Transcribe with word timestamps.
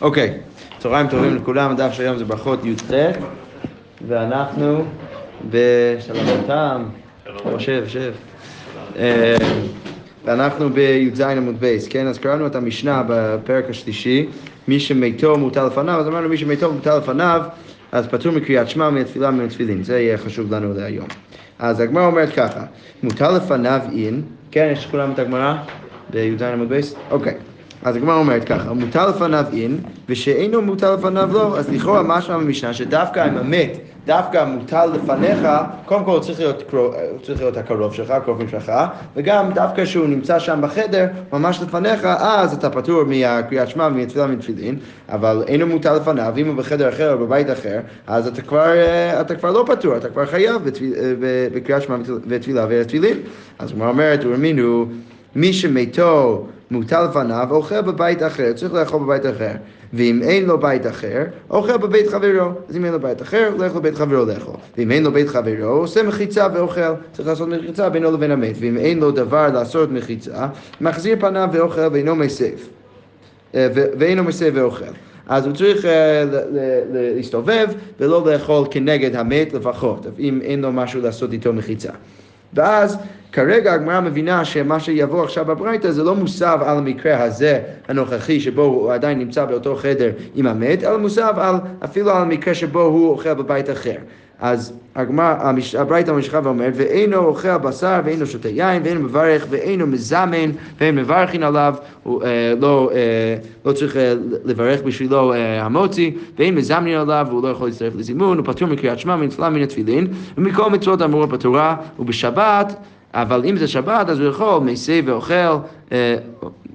אוקיי, 0.00 0.38
צהריים 0.78 1.08
טובים 1.08 1.36
לכולם, 1.36 1.70
הדף 1.70 1.92
של 1.92 2.02
היום 2.02 2.18
זה 2.18 2.24
ברכות 2.24 2.64
י"ח, 2.64 2.92
ואנחנו 4.08 4.84
בשלמותם, 5.50 6.82
שב, 7.58 7.84
שב. 7.88 8.12
אה, 8.98 9.36
ואנחנו 10.24 10.70
בי"ז 10.70 11.20
עמוד 11.20 11.60
בייס, 11.60 11.88
כן? 11.88 12.06
אז 12.06 12.18
קראנו 12.18 12.46
את 12.46 12.54
המשנה 12.54 13.02
בפרק 13.08 13.70
השלישי, 13.70 14.26
מי 14.68 14.80
שמיתו 14.80 15.38
מוטל 15.38 15.66
לפניו, 15.66 16.00
אז 16.00 16.08
אמרנו 16.08 16.28
מי 16.28 16.36
שמיתו 16.36 16.72
מוטל 16.72 16.98
לפניו, 16.98 17.42
אז 17.92 18.06
פטור 18.06 18.32
מקריאת 18.32 18.68
שמע 18.68 18.90
מהתפילה 18.90 19.28
ומהתפילין, 19.28 19.82
זה 19.82 20.00
יהיה 20.00 20.18
חשוב 20.18 20.54
לנו 20.54 20.74
להיום. 20.74 21.06
אז 21.58 21.80
הגמרא 21.80 22.06
אומרת 22.06 22.32
ככה, 22.32 22.64
מוטל 23.02 23.36
לפניו 23.36 23.80
אין, 23.92 24.22
כן, 24.50 24.70
יש 24.72 24.86
לכולם 24.86 25.12
את 25.12 25.18
הגמרא 25.18 25.54
בי"ז 26.10 26.42
עמוד 26.42 26.68
בייס? 26.68 26.94
אוקיי. 27.10 27.34
אז 27.82 27.96
הגמרא 27.96 28.16
אומרת 28.16 28.44
ככה, 28.44 28.72
מוטל 28.72 29.08
לפניו 29.08 29.44
אין, 29.52 29.78
ושאינו 30.08 30.62
מוטל 30.62 30.94
לפניו 30.94 31.28
לא, 31.32 31.58
אז 31.58 31.68
לכאורה 31.70 32.02
משמע 32.02 32.38
במשנה 32.38 32.74
שדווקא 32.74 33.28
אם 33.28 33.36
המת, 33.36 33.78
דווקא 34.06 34.44
מוטל 34.44 34.86
לפניך, 34.86 35.48
קודם 35.84 36.04
כל 36.04 36.10
הוא 36.10 36.20
צריך 36.20 36.38
להיות, 36.38 36.62
קרוב, 36.70 36.94
צריך 37.22 37.40
להיות 37.40 37.56
הקרוב 37.56 37.94
שלך, 37.94 38.10
הקרובים 38.10 38.48
שלך, 38.48 38.72
וגם 39.16 39.52
דווקא 39.52 39.84
כשהוא 39.84 40.06
נמצא 40.06 40.38
שם 40.38 40.58
בחדר, 40.62 41.06
ממש 41.32 41.60
לפניך, 41.62 42.04
אז 42.04 42.52
אתה 42.52 42.70
פטור 42.70 43.04
מהקריאת 43.04 43.68
שמע 43.68 43.88
ומתפילה 43.92 44.24
ומתפילין, 44.24 44.76
אבל 45.08 45.44
אינו 45.46 45.66
מוטל 45.66 45.96
לפניו, 45.96 46.32
אם 46.36 46.46
הוא 46.46 46.54
בחדר 46.54 46.88
אחר 46.88 47.12
או 47.12 47.18
בבית 47.18 47.50
אחר, 47.50 47.80
אז 48.06 48.26
אתה 48.26 48.42
כבר, 48.42 48.72
אתה 49.20 49.34
כבר 49.34 49.50
לא 49.50 49.64
פטור, 49.66 49.96
אתה 49.96 50.08
כבר 50.08 50.26
חייב 50.26 50.62
בקריאת 51.54 51.82
שמע 51.82 51.96
ותפילה 52.28 52.66
ותפילין. 52.68 53.16
אז 53.58 53.70
הגמרא 53.70 53.88
אומרת, 53.88 54.20
ורמינו, 54.24 54.86
מי 55.36 55.52
שמיתו 55.52 56.46
מוטל 56.70 57.06
לפניו, 57.10 57.48
אוכל 57.50 57.80
בבית 57.80 58.22
אחר, 58.22 58.52
צריך 58.52 58.74
לאכול 58.74 59.00
בבית 59.02 59.26
אחר. 59.26 59.52
ואם 59.92 60.22
אין 60.22 60.44
לו 60.44 60.60
בית 60.60 60.86
אחר, 60.86 61.24
אוכל 61.50 61.76
בבית 61.76 62.08
חברו. 62.08 62.50
אז 62.68 62.76
אם 62.76 62.84
אין 62.84 62.92
לו 62.92 63.00
בית 63.00 63.22
אחר, 63.22 63.50
הולך 63.56 63.76
לבית 63.76 63.94
חברו 63.94 64.24
לאכול. 64.24 64.54
ואם 64.78 64.90
אין 64.90 65.02
לו 65.02 65.12
בית 65.12 65.28
חברו, 65.28 65.68
עושה 65.68 66.02
מחיצה 66.02 66.46
ואוכל. 66.54 66.80
צריך 67.12 67.28
לעשות 67.28 67.48
מחיצה 67.48 67.88
בינו 67.88 68.10
לבין 68.10 68.30
המת. 68.30 68.56
ואם 68.60 68.76
אין 68.76 68.98
לו 68.98 69.10
דבר 69.10 69.48
לעשות 69.48 69.90
מחיצה, 69.90 70.46
מחזיר 70.80 71.16
פניו 71.20 71.48
ואוכל 71.52 71.88
ואינו 71.92 72.16
מסב. 72.16 72.56
ואינו 73.98 74.24
מסב 74.24 74.50
ואוכל. 74.54 74.84
אז 75.28 75.46
הוא 75.46 75.54
צריך 75.54 75.84
uh, 75.84 75.88
להסתובב 76.92 77.66
ולא 78.00 78.32
לאכול 78.32 78.66
כנגד 78.70 79.16
המת 79.16 79.52
לפחות, 79.52 80.06
אם 80.18 80.40
אין 80.42 80.60
לו 80.60 80.72
משהו 80.72 81.00
לעשות 81.00 81.32
איתו 81.32 81.52
מחיצה. 81.52 81.90
ואז 82.54 82.98
כרגע 83.36 83.72
הגמרא 83.72 84.00
מבינה 84.00 84.44
שמה 84.44 84.80
שיבוא 84.80 85.24
עכשיו 85.24 85.44
בברייתא 85.44 85.90
זה 85.90 86.04
לא 86.04 86.14
מוסב 86.14 86.58
על 86.64 86.78
המקרה 86.78 87.22
הזה 87.22 87.60
הנוכחי 87.88 88.40
שבו 88.40 88.62
הוא 88.62 88.92
עדיין 88.92 89.18
נמצא 89.18 89.44
באותו 89.44 89.76
חדר 89.76 90.10
עם 90.34 90.46
המת, 90.46 90.84
אלא 90.84 90.98
מוסב 90.98 91.32
על, 91.36 91.54
אפילו 91.84 92.10
על 92.10 92.22
המקרה 92.22 92.54
שבו 92.54 92.80
הוא 92.80 93.08
אוכל 93.08 93.34
בבית 93.34 93.70
אחר. 93.70 93.96
אז 94.40 94.72
הגמרא, 94.94 95.52
הברייתא 95.78 96.10
ממשיכה 96.10 96.40
ואומרת, 96.44 96.72
ואינו 96.76 97.16
אוכל 97.16 97.56
בשר, 97.56 98.00
ואינו 98.04 98.26
שותה 98.26 98.48
יין, 98.48 98.82
ואינו 98.84 99.00
מברך, 99.00 99.46
ואינו 99.50 99.86
מזמן, 99.86 100.50
ואין 100.80 100.96
מברכין 100.96 101.42
עליו, 101.42 101.74
הוא 102.02 102.22
אה, 102.22 102.52
לא, 102.60 102.90
אה, 102.94 103.36
לא 103.64 103.72
צריך 103.72 103.96
אה, 103.96 104.14
לברך 104.44 104.82
בשבילו 104.82 105.32
אה, 105.32 105.64
המוצי, 105.64 106.16
ואין 106.38 106.54
מזמנין 106.54 106.96
עליו, 106.96 107.26
והוא 107.30 107.42
לא 107.42 107.48
יכול 107.48 107.68
להצטרף 107.68 107.94
לזימון, 107.96 108.38
הוא 108.38 108.46
פטור 108.46 108.68
מקריאת 108.68 108.98
שמע, 108.98 109.16
מנפלה 109.16 109.50
מן 109.50 109.62
התפילין, 109.62 110.06
ומכל 110.38 110.70
מצוות 110.70 111.00
האמורות 111.00 111.28
בתורה, 111.28 111.76
ובשבת, 111.98 112.74
אבל 113.16 113.42
אם 113.44 113.56
זה 113.56 113.68
שבת, 113.68 114.08
אז 114.08 114.20
הוא 114.20 114.28
יכול 114.28 114.60
מסי 114.62 115.02
ואוכל, 115.06 115.34
אה, 115.92 116.16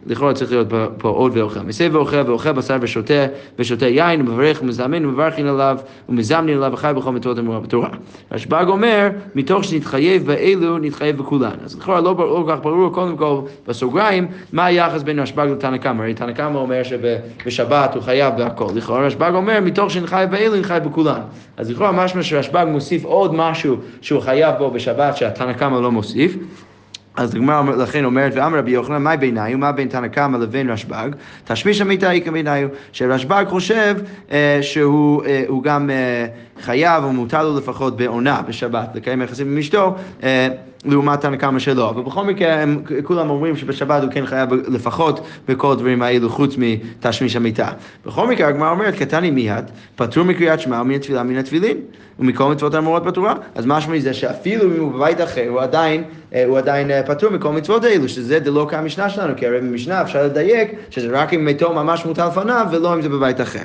לכאורה 0.05 0.33
צריך 0.33 0.51
להיות 0.51 0.67
פה 0.97 1.09
עוד 1.09 1.37
ואוכל. 1.37 1.59
מסי 1.59 1.87
ואוכל 1.87 2.21
ואוכל 2.25 2.51
בשר 2.51 2.77
ושותה, 2.81 3.25
ושותה 3.59 3.87
יין, 3.87 4.21
ומברך 4.21 4.61
ומזמן 4.61 5.05
ומברכין 5.05 5.47
עליו, 5.47 5.77
ומזמנין 6.09 6.57
עליו 6.57 6.73
וחי 6.73 6.91
בכל 6.95 7.11
מצוות 7.11 7.39
אמורה 7.39 7.59
בתורה. 7.59 7.89
רשב"ג 8.31 8.65
אומר, 8.67 9.09
מתוך 9.35 9.63
שנתחייב 9.63 10.25
באלו, 10.25 10.77
נתחייב 10.77 11.17
בכולן. 11.17 11.55
אז 11.65 11.77
לכאורה 11.77 12.01
לא 12.01 12.13
כל 12.17 12.43
כך 12.47 12.59
ברור, 12.61 12.93
קודם 12.93 13.17
כל, 13.17 13.41
בסוגריים, 13.67 14.27
מה 14.53 14.65
היחס 14.65 15.03
בין 15.03 15.19
רשב"ג 15.19 15.47
לתנא 15.51 15.77
קמא. 15.77 16.03
הרי 16.03 16.13
תנא 16.13 16.31
קמא 16.31 16.57
אומר 16.57 16.81
שבשבת 16.83 17.95
הוא 17.95 18.03
חייב 18.03 18.37
בהכל. 18.37 18.71
לכאורה 18.75 19.05
רשב"ג 19.05 19.31
אומר, 19.33 19.59
מתוך 19.61 19.91
שנתחייב 19.91 20.31
באלו, 20.31 20.55
נתחייב 20.55 20.83
בכולן. 20.83 21.21
אז 21.57 21.71
לכאורה 21.71 21.91
משמע 21.91 22.23
שרשב"ג 22.23 22.65
מוסיף 22.67 23.05
עוד 23.05 23.33
משהו 23.33 23.77
שהוא 24.01 24.21
חייב 24.21 24.55
בו 24.57 24.71
בשבת, 24.71 25.17
שהתנא 25.17 25.53
קמא 25.53 25.75
לא 25.75 25.91
מוסיף. 25.91 26.37
אז 27.15 27.35
הגמרא 27.35 27.75
לכן 27.75 28.05
אומרת, 28.05 28.31
ואמר 28.35 28.57
רבי 28.57 28.71
יוחנן, 28.71 29.03
מה 29.03 29.15
ביניו, 29.15 29.57
מה 29.57 29.71
בין 29.71 29.87
תנא 29.87 30.07
קמא 30.07 30.37
לבין 30.37 30.69
רשב"ג? 30.69 31.09
תשמיש 31.43 31.81
המיתה 31.81 32.11
איכא 32.11 32.31
ביניו, 32.31 32.67
שרשב"ג 32.91 33.45
חושב 33.49 33.95
אה, 34.31 34.59
שהוא 34.61 35.25
אה, 35.25 35.43
גם 35.63 35.89
אה, 35.89 36.27
חייב, 36.61 37.03
או 37.03 37.13
מותר 37.13 37.43
לו 37.43 37.57
לפחות 37.57 37.97
בעונה, 37.97 38.41
בשבת, 38.47 38.89
לקיים 38.95 39.21
יחסים 39.21 39.47
עם 39.47 39.57
אשתו. 39.57 39.95
אה, 40.23 40.47
לעומת 40.85 41.21
תנא 41.21 41.35
קמא 41.35 41.59
שלו, 41.59 41.89
אבל 41.89 42.01
בכל 42.01 42.23
מקרה 42.23 42.53
הם 42.53 42.83
כולם 43.03 43.29
אומרים 43.29 43.57
שבשבת 43.57 44.03
הוא 44.03 44.11
כן 44.11 44.25
חייב 44.25 44.53
לפחות 44.53 45.27
בכל 45.47 45.71
הדברים 45.71 46.01
האלו 46.01 46.29
חוץ 46.29 46.55
מתשמיש 46.57 47.35
המיטה. 47.35 47.71
בכל 48.05 48.27
מקרה 48.27 48.47
הגמרא 48.47 48.71
אומרת 48.71 48.95
קטני 48.95 49.31
מיד, 49.31 49.65
פטור 49.95 50.23
מקריאת 50.23 50.59
שמע 50.59 50.81
ומן 50.81 50.91
התפילה 50.91 51.23
מן 51.23 51.37
התפילין 51.37 51.77
ומכל 52.19 52.51
מצוות 52.51 52.73
האמורות 52.73 53.03
בתורה. 53.03 53.35
אז 53.55 53.65
משמע 53.65 53.99
זה 53.99 54.13
שאפילו 54.13 54.63
אם 54.63 54.79
הוא 54.79 54.91
בבית 54.91 55.21
אחר 55.21 55.45
הוא 55.49 55.61
עדיין, 55.61 56.03
הוא 56.47 56.57
עדיין 56.57 56.91
פטור 57.05 57.29
מכל 57.29 57.51
מצוות 57.51 57.83
האלו, 57.83 58.09
שזה 58.09 58.39
דלא 58.39 58.67
כמשנה 58.69 59.09
שלנו, 59.09 59.33
כי 59.37 59.47
הרי 59.47 59.61
במשנה 59.61 60.01
אפשר 60.01 60.23
לדייק 60.23 60.71
שזה 60.89 61.07
רק 61.11 61.33
אם 61.33 61.45
מתו 61.45 61.73
ממש 61.73 62.05
מוטל 62.05 62.27
לפניו 62.27 62.67
ולא 62.71 62.93
אם 62.93 63.01
זה 63.01 63.09
בבית 63.09 63.41
אחר. 63.41 63.63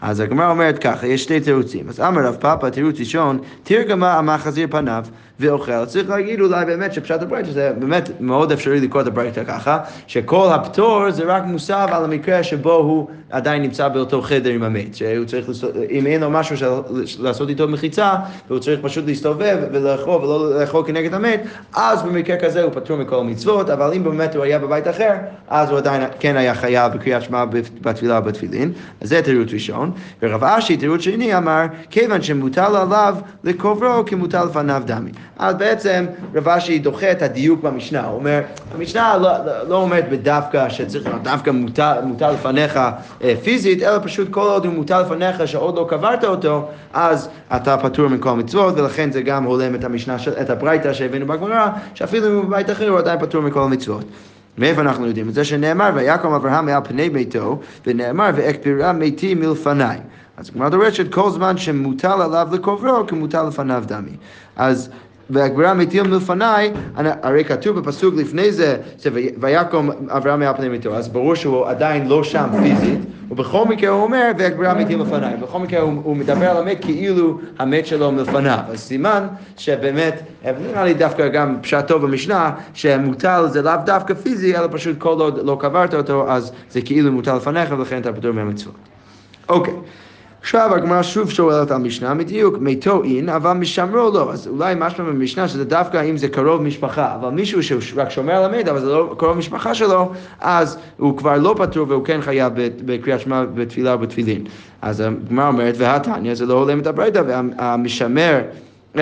אז 0.00 0.20
הגמרא 0.20 0.50
אומרת 0.50 0.78
ככה, 0.78 1.06
יש 1.06 1.22
שתי 1.22 1.40
תירוצים. 1.40 1.88
אז 1.88 2.00
אמר 2.00 2.26
רב 2.26 2.36
פאפא, 2.40 2.68
תירוץ 2.68 3.00
ראשון, 3.00 3.38
תרגמה 3.62 4.18
המחזיר 4.18 4.66
פניו 4.70 5.04
ואוכל. 5.40 5.84
צריך 5.84 6.10
להגיד 6.10 6.40
אולי 6.40 6.64
באמת 6.64 6.92
שפשט 6.92 7.22
הברייתא 7.22 7.50
זה 7.50 7.72
באמת 7.78 8.10
מאוד 8.20 8.52
אפשרי 8.52 8.80
לקרוא 8.80 9.02
את 9.02 9.06
הברייתא 9.06 9.44
ככה, 9.44 9.78
שכל 10.06 10.48
הפטור 10.52 11.10
זה 11.10 11.24
רק 11.26 11.42
מוסב 11.46 11.86
על 11.92 12.04
המקרה 12.04 12.42
שבו 12.42 12.72
הוא 12.72 13.08
עדיין 13.30 13.62
נמצא 13.62 13.88
באותו 13.88 14.22
חדר 14.22 14.50
עם 14.50 14.62
המת. 14.62 14.94
שהוא 14.94 15.24
צריך, 15.24 15.50
אם 15.90 16.06
אין 16.06 16.20
לו 16.20 16.30
משהו 16.30 16.56
של, 16.56 16.68
לעשות 17.18 17.48
איתו 17.48 17.68
מחיצה, 17.68 18.14
והוא 18.48 18.58
צריך 18.58 18.80
פשוט 18.82 19.06
להסתובב 19.06 19.56
ולאכול 19.72 20.24
ולא 20.24 20.60
לאכול 20.60 20.84
כנגד 20.86 21.14
המת, 21.14 21.42
אז 21.74 22.02
במקרה 22.02 22.36
כזה 22.36 22.62
הוא 22.62 22.72
פטור 22.72 22.96
מכל 22.96 23.18
המצוות, 23.18 23.70
אבל 23.70 23.92
אם 23.92 24.04
באמת 24.04 24.36
הוא 24.36 24.44
היה 24.44 24.58
בבית 24.58 24.88
אחר, 24.88 25.12
אז 25.48 25.70
הוא 25.70 25.78
עדיין 25.78 26.02
כן 26.20 26.36
היה 26.36 26.54
חייב 26.54 26.92
בקריאת 26.92 27.22
שמע 27.22 27.44
בתפילה 27.80 28.18
ובתפילין. 28.18 28.72
אז 29.00 29.08
זה 29.08 29.22
תירוץ 29.22 29.52
ראשון. 29.52 29.90
ורב 30.22 30.44
אשי, 30.44 30.76
תירוץ 30.76 31.00
שני, 31.00 31.36
אמר, 31.36 31.64
כיוון 31.90 32.22
שמוטל 32.22 32.76
עליו 32.76 33.16
לקוברו 33.44 34.04
כמוטל 34.06 34.44
לפניו 34.44 34.82
דמי. 34.86 35.10
אז 35.38 35.54
בעצם 35.54 36.06
רב 36.34 36.48
אשי 36.48 36.78
דוחה 36.78 37.12
את 37.12 37.22
הדיוק 37.22 37.62
במשנה, 37.62 38.06
הוא 38.06 38.14
אומר, 38.14 38.40
המשנה 38.74 39.16
לא, 39.16 39.44
לא, 39.44 39.68
לא 39.68 39.76
אומרת 39.76 40.08
בדווקא 40.08 40.68
שצריך 40.68 41.06
להיות 41.06 41.22
דווקא 41.22 41.50
מוטל, 41.50 41.98
מוטל 42.04 42.30
לפניך 42.30 42.76
אה, 43.22 43.34
פיזית, 43.42 43.82
אלא 43.82 43.98
פשוט 44.02 44.30
כל 44.30 44.40
עוד 44.40 44.64
הוא 44.64 44.74
מוטל 44.74 45.00
לפניך 45.00 45.48
שעוד 45.48 45.76
לא 45.76 45.86
קברת 45.90 46.24
אותו, 46.24 46.68
אז 46.92 47.28
אתה 47.56 47.76
פטור 47.78 48.08
מכל 48.08 48.28
המצוות, 48.28 48.74
ולכן 48.78 49.12
זה 49.12 49.22
גם 49.22 49.44
הולם 49.44 49.74
את 49.74 49.84
המשנה, 49.84 50.16
את 50.40 50.50
הברייתא 50.50 50.92
שהבאנו 50.92 51.26
בגמרא, 51.26 51.68
שאפילו 51.94 52.26
אם 52.26 52.34
הוא 52.34 52.44
בבית 52.44 52.70
אחר 52.70 52.88
הוא 52.88 52.98
עדיין 52.98 53.20
פטור 53.20 53.42
מכל 53.42 53.62
המצוות. 53.62 54.04
מאיפה 54.58 54.80
אנחנו 54.80 55.06
יודעים 55.06 55.28
את 55.28 55.34
זה? 55.34 55.44
שנאמר, 55.44 55.90
ויקום 55.94 56.34
אברהם 56.34 56.66
מעל 56.66 56.82
פני 56.84 57.10
ביתו, 57.10 57.60
ונאמר, 57.86 58.30
ואקפירה 58.34 58.92
מתי 58.92 59.34
מלפניי. 59.34 59.98
אז 60.36 60.48
הגמרא 60.48 60.68
דורשת 60.68 61.12
כל 61.12 61.30
זמן 61.30 61.56
שמוטל 61.56 62.22
עליו 62.22 62.48
לקוברו, 62.52 63.06
כמוטל 63.06 63.42
לפניו 63.42 63.84
דמי. 63.86 64.16
אז 64.56 64.90
והגברה 65.30 65.74
מתים 65.74 66.10
מלפניי, 66.10 66.72
הרי 66.96 67.44
כתוב 67.44 67.78
בפסוק 67.78 68.14
לפני 68.16 68.52
זה, 68.52 68.76
ויקום 69.38 69.90
אברהם 70.08 70.40
מעל 70.40 70.54
פני 70.56 70.68
ביתו, 70.68 70.96
אז 70.96 71.08
ברור 71.08 71.34
שהוא 71.34 71.66
עדיין 71.66 72.08
לא 72.08 72.24
שם 72.24 72.48
פיזית, 72.62 72.98
ובכל 73.30 73.64
מקרה 73.64 73.90
הוא 73.90 74.02
אומר, 74.02 74.30
והגברה 74.38 74.74
מתים 74.74 75.00
לפניי, 75.00 75.36
בכל 75.36 75.58
מקרה 75.58 75.80
הוא, 75.80 76.00
הוא 76.04 76.16
מדבר 76.16 76.50
על 76.50 76.56
המת 76.56 76.78
כאילו 76.84 77.38
המת 77.58 77.86
שלו 77.86 78.12
מלפניו, 78.12 78.58
אז 78.68 78.80
סימן 78.80 79.26
שבאמת, 79.56 80.22
נראה 80.44 80.84
לי 80.84 80.94
דווקא 80.94 81.28
גם 81.28 81.56
פשט 81.62 81.86
טוב 81.86 82.02
במשנה, 82.02 82.50
שמוטל 82.74 83.44
זה 83.48 83.62
לאו 83.62 83.72
דווקא 83.84 84.14
פיזי, 84.14 84.56
אלא 84.56 84.68
פשוט 84.72 84.98
כל 84.98 85.20
עוד 85.20 85.46
לא 85.46 85.56
קברת 85.60 85.94
אותו, 85.94 86.30
אז 86.30 86.52
זה 86.70 86.80
כאילו 86.80 87.12
מוטל 87.12 87.36
לפניך, 87.36 87.74
ולכן 87.78 88.00
אתה 88.00 88.12
פטור 88.12 88.32
מהמצוות. 88.32 88.74
אוקיי. 89.48 89.74
עכשיו 90.44 90.74
הגמרא 90.74 91.02
שוב 91.02 91.30
שואלת 91.30 91.70
על 91.70 91.78
משנה, 91.78 92.14
בדיוק, 92.14 92.54
מתו 92.60 93.02
אין, 93.04 93.28
אבל 93.28 93.52
משמרו 93.52 94.10
לא. 94.14 94.32
אז 94.32 94.48
אולי 94.48 94.74
משמע 94.78 95.04
במשנה 95.04 95.48
שזה 95.48 95.64
דווקא 95.64 96.04
אם 96.10 96.16
זה 96.16 96.28
קרוב 96.28 96.62
משפחה, 96.62 97.14
אבל 97.14 97.28
מישהו 97.28 97.62
שרק 97.62 98.10
שומר 98.10 98.32
על 98.32 98.44
המת, 98.44 98.68
אבל 98.68 98.80
זה 98.80 98.86
לא 98.86 99.14
קרוב 99.18 99.36
משפחה 99.36 99.74
שלו, 99.74 100.12
אז 100.40 100.78
הוא 100.96 101.16
כבר 101.16 101.38
לא 101.38 101.54
פטור 101.58 101.86
והוא 101.88 102.04
כן 102.04 102.20
חייב 102.20 102.52
בקריאת 102.84 103.20
שמע 103.20 103.44
בתפילה 103.54 103.94
ובתפילין. 103.94 104.44
אז 104.82 105.00
הגמרא 105.00 105.48
אומרת, 105.48 105.74
והתניא 105.78 106.34
זה 106.34 106.46
לא 106.46 106.54
הולם 106.54 106.78
את 106.80 106.86
הברייתא, 106.86 107.22
והמשמר 107.26 108.40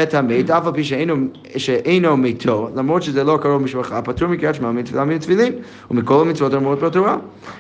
את 0.03 0.15
המת, 0.15 0.51
אף 0.51 0.67
על 0.67 0.73
פי 0.73 0.85
שאינו, 0.85 1.15
שאינו 1.57 2.17
מתו, 2.17 2.69
למרות 2.77 3.03
שזה 3.03 3.25
לא 3.25 3.39
קרוב 3.43 3.63
משפחה, 3.63 4.03
פטור 4.03 4.29
מקריאת 4.29 4.55
שמע 4.55 4.71
מתפילה 4.71 5.05
מן 5.05 5.15
התפילין, 5.15 5.53
ומכל 5.91 6.21
המצוות 6.21 6.55
האמורות 6.55 6.81
בתורה. 6.81 7.17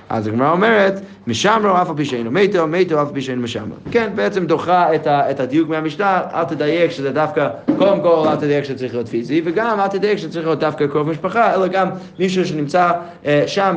אז 0.09 0.27
הגמרא 0.27 0.51
אומרת, 0.51 1.01
משמרו 1.27 1.83
אף 1.83 1.91
על 1.91 1.97
פי 1.97 2.05
שאינו 2.05 2.31
מתו, 2.31 2.67
מתו 2.67 3.03
אף 3.03 3.09
על 3.09 3.15
פי 3.15 3.23
שאינו 3.23 3.43
משמרו. 3.43 3.75
כן, 3.91 4.11
בעצם 4.15 4.47
דוחה 4.47 4.95
את, 4.95 5.07
ה, 5.07 5.31
את 5.31 5.41
הדיוק 5.41 5.69
מהמשנה, 5.69 6.21
אל 6.35 6.45
תדייק 6.45 6.91
שזה 6.91 7.11
דווקא, 7.11 7.49
קודם 7.79 8.01
כל 8.03 8.29
אל 8.29 8.37
תדייק 8.37 8.65
שזה 8.65 8.79
צריך 8.79 8.95
להיות 8.95 9.09
פיזי, 9.09 9.43
וגם 9.45 9.81
אל 9.81 9.89
תדייק 9.89 10.19
שזה 10.19 10.33
צריך 10.33 10.47
להיות 10.47 10.61
דווקא 10.61 10.87
קרוב 10.87 11.11
משפחה, 11.11 11.55
אלא 11.55 11.67
גם 11.67 11.89
מישהו 12.19 12.45
שנמצא 12.45 12.93
אה, 13.27 13.45
שם 13.47 13.77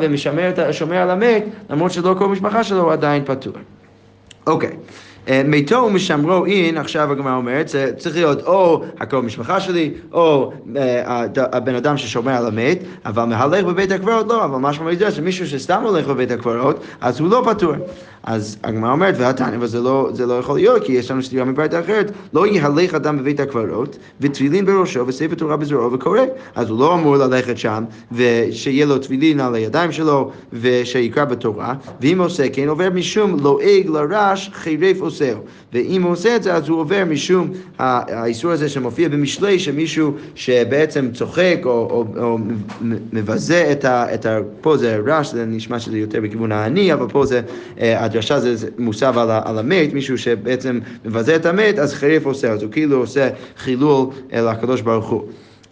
ושומר 0.69 0.97
על 0.97 1.09
המת, 1.09 1.43
למרות 1.69 1.91
שלא 1.91 2.15
קרוב 2.17 2.31
משפחה 2.31 2.63
שלו, 2.63 2.81
הוא 2.81 2.91
עדיין 2.91 3.23
פטור. 3.25 3.53
אוקיי. 4.47 4.69
Okay. 4.69 5.04
אה, 5.30 5.42
מיתו 5.45 5.75
ומשמרו 5.75 6.45
אין, 6.45 6.77
עכשיו 6.77 7.12
הגמרא 7.12 7.36
אומרת, 7.36 7.68
זה 7.68 7.92
צריך 7.98 8.16
להיות 8.16 8.42
או 8.42 8.83
הקרוב 9.00 9.25
משפחה 9.25 9.60
שלי, 9.60 9.92
או 10.12 10.51
אה, 10.77 11.25
הבן 11.38 11.75
אדם 11.75 11.98
ששומר 11.98 12.31
על 12.31 12.48
המת, 12.48 12.83
אבל 13.06 13.24
מהלך 13.24 13.63
בבית 13.63 13.92
הקברות 13.92 14.27
לא, 14.27 14.45
אבל 14.45 14.57
משמע 14.57 14.92
מזה 14.92 15.12
שמישהו 15.12 15.48
שסתם 15.48 15.83
הולך 15.83 16.07
בבית 16.07 16.31
הקברות, 16.31 16.83
אז 17.01 17.19
הוא 17.19 17.30
לא 17.30 17.44
פטור. 17.45 17.74
אז 18.25 18.57
הגמרא 18.63 18.92
אומרת, 18.92 19.16
והתניא, 19.18 19.57
אבל 19.57 19.68
זה 19.68 19.81
לא, 19.81 20.10
זה 20.13 20.25
לא 20.25 20.33
יכול 20.33 20.56
להיות, 20.56 20.83
כי 20.83 20.94
יש 20.94 21.12
לנו 21.12 21.24
סתירה 21.24 21.45
מברייתא 21.45 21.80
אחרת, 21.80 22.12
לא 22.33 22.48
יהלך 22.48 22.94
אדם 22.94 23.18
בבית 23.18 23.39
הקברות, 23.39 23.98
וטבילין 24.22 24.66
בראשו, 24.66 25.07
וספר 25.07 25.36
תורה 25.36 25.57
בזרועו 25.57 25.92
וקורא. 25.92 26.19
אז 26.56 26.69
הוא 26.69 26.80
לא 26.80 26.94
אמור 26.94 27.18
ללכת 27.18 27.57
שם, 27.57 27.83
ושיהיה 28.12 28.86
לו 28.86 28.98
טבילין 28.98 29.39
על 29.39 29.56
הידיים 29.56 29.92
שלו, 29.92 30.31
ושיקרא 30.54 31.25
בתורה, 31.25 31.74
ואם 32.01 32.22
עושה 32.22 32.50
כן, 32.50 32.68
עובר 32.68 32.89
משום 32.89 33.39
לועג 33.39 33.89
לרש 33.89 34.51
חירף 34.54 35.01
עושהו. 35.01 35.39
ואם 35.74 36.04
הוא 36.04 36.12
עושה 36.12 36.36
את 36.36 36.44
זה, 36.44 36.54
אז 36.54 36.69
הוא 36.69 36.80
עובר 36.80 37.04
משום 37.10 37.50
האיסור 37.80 38.51
הזה 38.51 38.69
שמופיע 38.69 39.10
במשלי, 39.10 39.60
שמישהו 39.60 40.13
שבעצם 40.36 41.10
צוחק 41.13 41.60
או, 41.66 41.69
או, 41.69 42.06
או 42.24 42.38
מבזה 43.13 43.68
את 43.72 43.86
ה... 43.86 44.13
את 44.13 44.25
ה 44.25 44.39
פה 44.62 44.77
זה 44.77 45.00
רש, 45.06 45.31
זה 45.31 45.45
נשמע 45.45 45.80
שזה 45.80 45.98
יותר 45.98 46.22
בכיוון 46.22 46.51
העני, 46.51 46.94
אבל 46.94 47.07
פה 47.10 47.25
זה... 47.25 47.42
הדרשה 48.15 48.39
זה 48.39 48.67
מוסב 48.77 49.17
על, 49.17 49.31
על 49.31 49.59
המת, 49.59 49.94
מישהו 49.94 50.17
שבעצם 50.17 50.79
מבזה 51.06 51.35
את 51.35 51.45
המת, 51.45 51.79
אז 51.79 51.94
חריף 51.94 52.25
עושה, 52.25 52.51
אז 52.51 52.63
הוא 52.63 52.71
כאילו 52.71 52.97
עושה 52.97 53.29
חילול 53.57 54.07
אל 54.33 54.47
הקדוש 54.47 54.81
ברוך 54.81 55.09
הוא. 55.09 55.25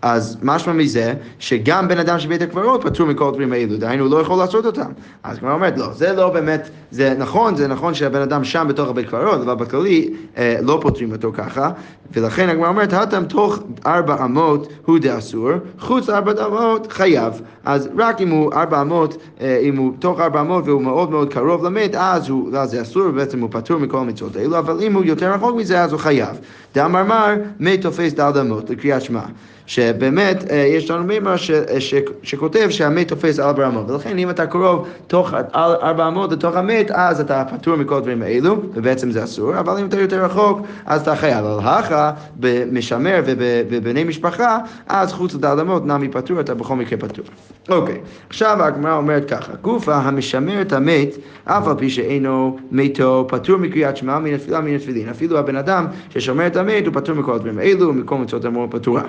אז 0.03 0.37
משמע 0.41 0.73
מזה 0.73 1.13
שגם 1.39 1.87
בן 1.87 1.97
אדם 1.97 2.19
שבית 2.19 2.41
הקברות 2.41 2.83
פטור 2.83 3.07
מכל 3.07 3.27
הדברים 3.27 3.53
האלו, 3.53 3.77
דהיינו 3.77 4.03
הוא 4.03 4.11
לא 4.11 4.21
יכול 4.21 4.37
לעשות 4.37 4.65
אותם. 4.65 4.91
אז 5.23 5.39
כבר 5.39 5.51
אומרת, 5.51 5.77
לא, 5.77 5.93
זה 5.93 6.13
לא 6.13 6.29
באמת, 6.29 6.69
זה 6.91 7.13
נכון, 7.17 7.55
זה 7.55 7.67
נכון 7.67 7.93
שהבן 7.93 8.21
אדם 8.21 8.43
שם 8.43 8.65
בתוך 8.69 8.89
הבית 8.89 9.07
קברות, 9.07 9.41
אבל 9.41 9.53
בכללי 9.53 10.09
אה, 10.37 10.57
לא 10.61 10.79
פותרים 10.81 11.11
אותו 11.11 11.31
ככה, 11.33 11.71
ולכן 12.13 12.49
הגמרא 12.49 12.67
אומרת, 12.67 12.93
הטם 12.93 13.23
תוך 13.25 13.59
ארבע 13.85 14.25
אמות 14.25 14.67
הוא 14.85 14.99
דאסור, 14.99 15.51
חוץ 15.79 16.09
ארבע 16.09 16.45
אמות 16.45 16.91
חייב. 16.91 17.41
אז 17.65 17.89
רק 17.97 18.21
אם 18.21 18.29
הוא 18.29 18.53
ארבע 18.53 18.81
אמות, 18.81 19.17
אה, 19.41 19.59
אם 19.61 19.77
הוא 19.77 19.93
תוך 19.99 20.19
ארבע 20.19 20.41
אמות 20.41 20.63
והוא 20.67 20.81
מאוד 20.81 21.11
מאוד 21.11 21.33
קרוב 21.33 21.65
למת, 21.65 21.95
אז, 21.95 22.29
הוא, 22.29 22.57
אז 22.57 22.71
זה 22.71 22.81
אסור, 22.81 23.03
ובעצם 23.05 23.39
הוא 23.39 23.49
פטור 23.51 23.79
מכל 23.79 23.97
המצוות 23.97 24.35
האלו, 24.35 24.59
אבל 24.59 24.77
אם 24.81 24.93
הוא 24.93 25.03
יותר 25.03 25.33
רחוק 25.33 25.55
מזה, 25.55 25.83
אז 25.83 25.91
הוא 25.91 25.99
חייב. 25.99 26.39
דאמר 26.75 27.03
מר, 27.03 27.33
מת 27.59 27.81
תופס 27.81 28.13
דל 28.13 28.39
אמות, 28.39 28.69
לקריאת 28.69 29.01
שמע. 29.01 29.21
שבאמת 29.65 30.51
אה, 30.51 30.55
יש 30.55 30.91
לנו 30.91 31.03
מימר 31.03 31.31
אה, 31.31 31.77
שכותב 32.23 32.67
שהמת 32.69 33.07
תופס 33.07 33.39
על 33.39 33.45
ארבע 33.45 33.67
אמות, 33.67 33.89
ולכן 33.89 34.17
אם 34.17 34.29
אתה 34.29 34.45
קרוב 34.45 34.87
תוך 35.07 35.33
ארבע 35.55 36.07
אמות 36.07 36.31
לתוך 36.31 36.55
המת, 36.55 36.91
אז 36.91 37.19
אתה 37.19 37.43
פטור 37.51 37.75
מכל 37.75 37.97
הדברים 37.97 38.21
האלו, 38.21 38.55
ובעצם 38.73 39.11
זה 39.11 39.23
אסור, 39.23 39.59
אבל 39.59 39.77
אם 39.77 39.85
אתה 39.85 39.99
יותר 39.99 40.25
רחוק, 40.25 40.61
אז 40.85 41.01
אתה 41.01 41.15
חייב. 41.15 41.45
אבל 41.45 41.67
הכה, 41.67 42.11
במשמר 42.35 43.21
ובבני 43.25 44.03
משפחה, 44.03 44.59
אז 44.87 45.13
חוץ 45.13 45.33
לדל 45.33 45.59
אמות 45.61 45.85
נמי 45.85 46.09
פטור, 46.09 46.39
אתה 46.39 46.53
בכל 46.53 46.75
מקרה 46.75 46.99
פטור. 46.99 47.25
אוקיי, 47.69 47.99
עכשיו 48.29 48.63
הגמרא 48.63 48.95
אומרת 48.95 49.29
ככה, 49.29 49.51
גופה 49.61 49.95
המשמר 49.95 50.61
את 50.61 50.73
המת, 50.73 51.15
אף 51.45 51.67
על 51.67 51.75
פי 51.77 51.89
שאינו 51.89 52.57
מתו, 52.71 53.25
פטור 53.29 53.57
מקריאת 53.57 53.97
שמע 53.97 54.19
מן 54.19 54.33
התפילה 54.33 54.61
מן 54.61 54.75
התפילין. 54.75 55.09
אפילו 55.09 55.37
הבן 55.37 55.55
אדם 55.55 55.87
ששומר 56.09 56.47
את 56.47 56.55
המת, 56.55 56.85
הוא 56.85 56.93
פטור 56.93 57.15
מכל 57.15 57.35
הדברים 57.35 57.59
האלו, 57.59 57.89
ומכל 57.89 58.17
מצוות 58.17 58.45
אמור 58.45 58.67
פטורה. 58.71 59.03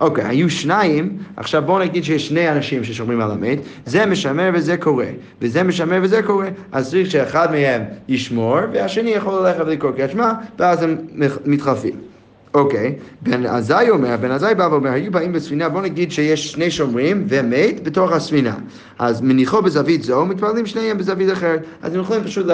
אוקיי, 0.00 0.24
היו 0.24 0.50
שניים, 0.50 1.18
עכשיו 1.36 1.62
בואו 1.62 1.78
נגיד 1.78 2.04
שיש 2.04 2.28
שני 2.28 2.50
אנשים 2.50 2.84
ששומרים 2.84 3.20
על 3.20 3.30
המת, 3.30 3.58
זה 3.86 4.06
משמר 4.06 4.50
וזה 4.54 4.76
קורה, 4.76 5.06
וזה 5.40 5.62
משמר 5.62 5.98
וזה 6.02 6.22
קורה, 6.22 6.48
אז 6.72 6.90
צריך 6.90 7.10
שאחד 7.10 7.52
מהם 7.52 7.82
ישמור, 8.08 8.58
והשני 8.72 9.10
יכול 9.10 9.34
ללכת 9.34 9.60
ולקרוא 9.60 9.92
קריאת 9.92 10.10
שמע, 10.10 10.32
ואז 10.58 10.82
הם 10.82 10.96
מתחלפים. 11.44 12.09
אוקיי, 12.54 12.94
בן 13.22 13.46
עזאי 13.46 13.90
אומר, 13.90 14.16
בן 14.16 14.30
עזאי 14.30 14.54
בא 14.54 14.68
ואומר, 14.70 14.90
היו 14.90 15.12
באים 15.12 15.32
בספינה, 15.32 15.68
בוא 15.68 15.82
נגיד 15.82 16.12
שיש 16.12 16.52
שני 16.52 16.70
שומרים 16.70 17.24
ומת 17.28 17.82
בתוך 17.82 18.12
הספינה. 18.12 18.54
אז 18.98 19.20
מניחו 19.20 19.62
בזווית 19.62 20.02
זו, 20.02 20.26
מתפללים 20.26 20.66
שניהם 20.66 20.98
בזווית 20.98 21.32
אחרת. 21.32 21.62
אז 21.82 21.94
הם 21.94 22.00
יכולים 22.00 22.24
פשוט 22.24 22.46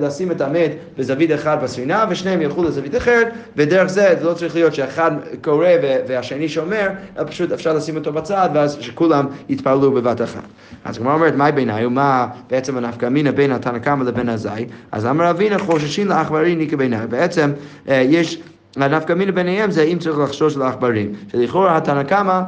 לשים 0.00 0.30
את 0.30 0.40
המת 0.40 0.70
בזווית 0.98 1.34
אחת 1.34 1.62
בספינה, 1.62 2.04
ושניהם 2.10 2.42
ילכו 2.42 2.62
לזווית 2.62 2.96
אחרת, 2.96 3.28
ודרך 3.56 3.86
זה 3.86 4.14
זה 4.20 4.24
לא 4.24 4.34
צריך 4.34 4.54
להיות 4.54 4.74
שאחד 4.74 5.10
קורא 5.42 5.68
והשני 6.08 6.48
שומר, 6.48 6.88
אלא 7.18 7.24
פשוט 7.26 7.52
אפשר 7.52 7.74
לשים 7.74 7.96
אותו 7.96 8.12
בצד, 8.12 8.48
ואז 8.54 8.76
שכולם 8.80 9.26
יתפללו 9.48 9.92
בבת 9.92 10.22
אחת. 10.22 10.44
אז 10.84 10.98
כמו 10.98 11.12
אומרת, 11.12 11.34
מהי 11.34 11.52
בעיניי, 11.52 11.86
ומה 11.86 12.26
בעצם 12.50 12.76
הנפקא 12.76 13.08
מינא 13.08 13.30
בין 13.30 13.52
התנא 13.52 13.78
קמא 13.78 14.04
לבין 14.04 14.28
עזאי? 14.28 14.66
אז 14.92 15.06
אמר 15.06 15.30
אבינה 15.30 15.58
חוששים 15.58 16.08
לעכברי 16.08 16.54
ניקה 16.54 16.76
בעיניי. 16.76 17.06
בעצם 17.06 17.50
אה, 17.88 18.04
יש... 18.08 18.42
הנפקא 18.76 19.12
מינה 19.12 19.32
ביניהם 19.32 19.70
זה 19.70 19.82
אם 19.82 19.98
צריך 19.98 20.18
לחשוש 20.18 20.56
לעכברים. 20.56 21.12
שלכאורה 21.32 21.76
התנא 21.76 22.02
קמא 22.02 22.40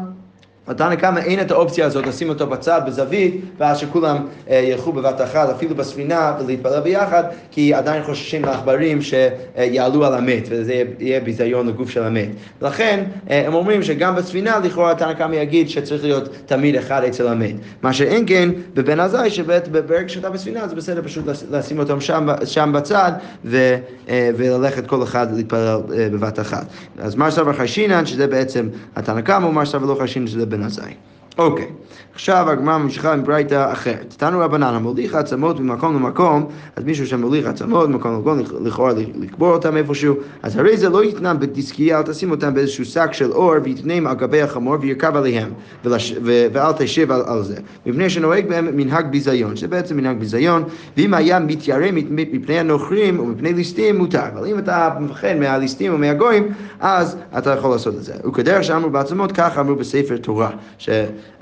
בתנא 0.68 0.94
קמא 0.94 1.18
אין 1.18 1.40
את 1.40 1.50
האופציה 1.50 1.86
הזאת 1.86 2.06
לשים 2.06 2.28
אותו 2.28 2.46
בצד, 2.46 2.80
בזווית, 2.86 3.40
ואז 3.58 3.78
שכולם 3.78 4.16
אה, 4.50 4.56
ילכו 4.56 4.92
בבת 4.92 5.20
אחת, 5.20 5.48
אפילו 5.50 5.74
בספינה, 5.74 6.34
ולהתפלל 6.40 6.80
ביחד, 6.80 7.24
כי 7.50 7.74
עדיין 7.74 8.02
חוששים 8.02 8.44
לעכברים 8.44 8.98
שיעלו 9.02 10.04
על 10.04 10.14
המת, 10.14 10.48
וזה 10.50 10.82
יהיה 10.98 11.20
ביזיון 11.20 11.68
לגוף 11.68 11.90
של 11.90 12.02
המת. 12.02 12.28
לכן, 12.62 13.04
אה, 13.30 13.46
הם 13.46 13.54
אומרים 13.54 13.82
שגם 13.82 14.16
בספינה, 14.16 14.58
לכאורה 14.58 14.90
התנא 14.90 15.12
קמא 15.12 15.34
יגיד 15.34 15.68
שצריך 15.68 16.04
להיות 16.04 16.28
תמיד 16.46 16.76
אחד 16.76 17.04
אצל 17.04 17.28
המת. 17.28 17.54
מה 17.82 17.92
שאין 17.92 18.24
כן, 18.26 18.48
בבן 18.74 19.00
עזאי, 19.00 19.30
שברגע 19.30 20.08
שאתה 20.08 20.30
בספינה, 20.30 20.68
זה 20.68 20.74
בסדר 20.74 21.02
פשוט 21.02 21.24
לשים 21.50 21.78
אותם 21.78 22.00
שם, 22.00 22.28
שם 22.44 22.72
בצד, 22.74 23.12
ו, 23.44 23.76
אה, 24.08 24.30
וללכת 24.36 24.86
כל 24.86 25.02
אחד 25.02 25.26
להתפלל 25.36 25.80
אה, 25.94 26.08
בבת 26.12 26.40
אחת. 26.40 26.66
אז 26.98 27.14
מר 27.14 27.30
סבר 27.30 27.52
חיישינן, 27.52 28.06
שזה 28.06 28.26
בעצם 28.26 28.68
התנא 28.96 29.20
קמא, 29.20 29.46
ומר 29.46 29.64
סבר 29.64 29.86
לא 29.86 29.94
חיישינן, 29.94 30.26
שזה 30.26 30.46
בן 30.56 30.62
עזאי. 30.62 30.94
אוקיי, 31.38 31.66
עכשיו 32.14 32.50
הגמרא 32.50 32.78
ממשיכה 32.78 33.12
עם 33.12 33.24
ברייתא 33.24 33.72
אחרת. 33.72 34.14
תנו 34.16 34.40
רבנן, 34.40 34.74
המוליך 34.74 35.14
עצמות 35.14 35.60
ממקום 35.60 35.94
למקום, 35.94 36.46
אז 36.76 36.84
מישהו 36.84 37.06
שמוליך 37.06 37.46
עצמות 37.46 37.88
ממקום 37.88 38.12
למקום, 38.12 38.38
לכאורה 38.64 38.92
לקבור 39.20 39.52
אותם 39.52 39.76
איפשהו, 39.76 40.14
אז 40.42 40.56
הרי 40.56 40.76
זה 40.76 40.88
לא 40.88 41.04
יתנם 41.04 41.36
בדיסקיה, 41.40 41.98
אל 41.98 42.02
תשים 42.02 42.30
אותם 42.30 42.54
באיזשהו 42.54 42.84
שק 42.84 43.12
של 43.12 43.32
אור, 43.32 43.54
ויתנם 43.62 44.06
על 44.06 44.16
גבי 44.16 44.42
החמור 44.42 44.76
וירכב 44.80 45.16
עליהם, 45.16 45.48
ולש... 45.84 46.14
ו... 46.24 46.46
ואל 46.52 46.72
תשב 46.72 47.12
על, 47.12 47.22
על 47.26 47.42
זה. 47.42 47.56
מפני 47.86 48.10
שנוהג 48.10 48.48
בהם 48.48 48.76
מנהג 48.76 49.06
ביזיון, 49.10 49.56
שזה 49.56 49.68
בעצם 49.68 49.96
מנהג 49.96 50.18
ביזיון, 50.18 50.64
ואם 50.96 51.14
היה 51.14 51.38
מתיירא 51.38 51.86
מפני 52.10 52.58
הנוכרים 52.58 53.20
ומפני 53.20 53.52
ליסטים, 53.52 53.98
מותר. 53.98 54.22
אבל 54.34 54.46
אם 54.46 54.58
אתה 54.58 54.90
מפחד 55.00 55.34
מהליסטים 55.40 55.94
ומהגויים, 55.94 56.48
אז 56.80 57.16
אתה 57.38 57.50
יכול 57.50 57.70
לעשות 57.70 57.94
את 57.94 58.04
זה. 58.04 58.12
וכדרך 58.28 58.64
שאמרו 58.64 58.90
בעצמות, 58.90 59.32
כך 59.32 59.58
אמרו 59.58 59.74
בספר 59.74 60.16
תורה. 60.16 60.50
ש... 60.78 60.88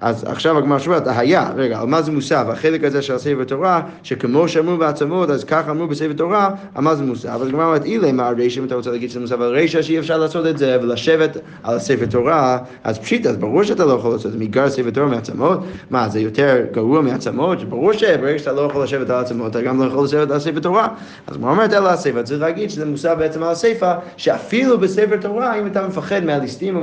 אז 0.00 0.24
עכשיו 0.24 0.58
הגמרא 0.58 0.78
שואלת, 0.78 1.02
היה, 1.06 1.50
רגע, 1.56 1.80
על 1.80 1.86
מה 1.86 2.02
זה 2.02 2.12
מוסב? 2.12 2.46
החלק 2.48 2.84
הזה 2.84 3.02
של 3.02 3.14
הספר 3.14 3.44
תורה, 3.44 3.82
שכמו 4.02 4.48
שאמרו 4.48 4.76
בעצמות, 4.76 5.30
אז 5.30 5.44
ככה 5.44 5.70
אמרו 5.70 5.86
בספר 5.86 6.12
תורה, 6.12 6.50
על 6.74 6.84
מה 6.84 6.94
זה 6.94 7.04
מוסב? 7.04 7.28
אז 7.28 7.48
הגמרא 7.48 7.64
אומרת, 7.64 7.84
אילי, 7.84 8.12
מה 8.12 8.28
הרישא, 8.28 8.60
אם 8.60 8.64
אתה 8.64 8.74
רוצה 8.74 8.90
להגיד 8.90 9.10
שזה 9.10 9.20
מוסב 9.20 9.42
על 9.42 9.48
רישא, 9.48 9.82
שאי 9.82 9.98
אפשר 9.98 10.18
לעשות 10.18 10.46
את 10.46 10.58
זה 10.58 10.78
ולשבת 10.82 11.36
על 11.62 11.76
הספר 11.76 12.06
תורה, 12.06 12.58
אז 12.84 12.98
פשיט, 12.98 13.26
אז 13.26 13.36
ברור 13.36 13.62
שאתה 13.62 13.84
לא 13.84 13.92
יכול 13.92 14.12
לעשות 14.12 14.26
את 14.26 14.32
זה, 14.32 14.38
מגר 14.38 14.70
ספר 14.70 14.90
תורה 14.90 15.06
מעצמות, 15.06 15.60
מה, 15.90 16.08
זה 16.08 16.20
יותר 16.20 16.56
גרוע 16.72 17.00
מעצמות? 17.00 17.64
ברור 17.64 17.92
שברגע 17.92 18.38
שאתה 18.38 18.52
לא 18.52 18.60
יכול 18.60 18.82
לשבת 18.82 19.10
על 19.10 19.20
עצמות, 19.20 19.50
אתה 19.50 19.62
גם 19.62 19.80
לא 19.80 19.86
יכול 19.86 20.04
לשבת 20.04 20.30
על 20.30 20.38
ספר 20.38 20.60
תורה. 20.60 20.88
אז 21.26 21.36
הגמרא 21.36 21.50
אומרת, 21.50 21.72
אלא 21.72 21.88
הספר, 21.88 22.22
צריך 22.22 22.40
להגיד 22.40 22.70
שזה 22.70 22.84
מוסב 22.84 23.16
בעצם 23.18 23.42
על 23.42 23.50
הספר, 23.50 23.92
שאפילו 24.16 24.78
בספר 24.78 25.16
תורה, 25.16 25.58
אם 25.58 25.66
אתה 25.66 25.86
מפחד 25.86 26.24
מהליסטים 26.24 26.76
או 26.76 26.82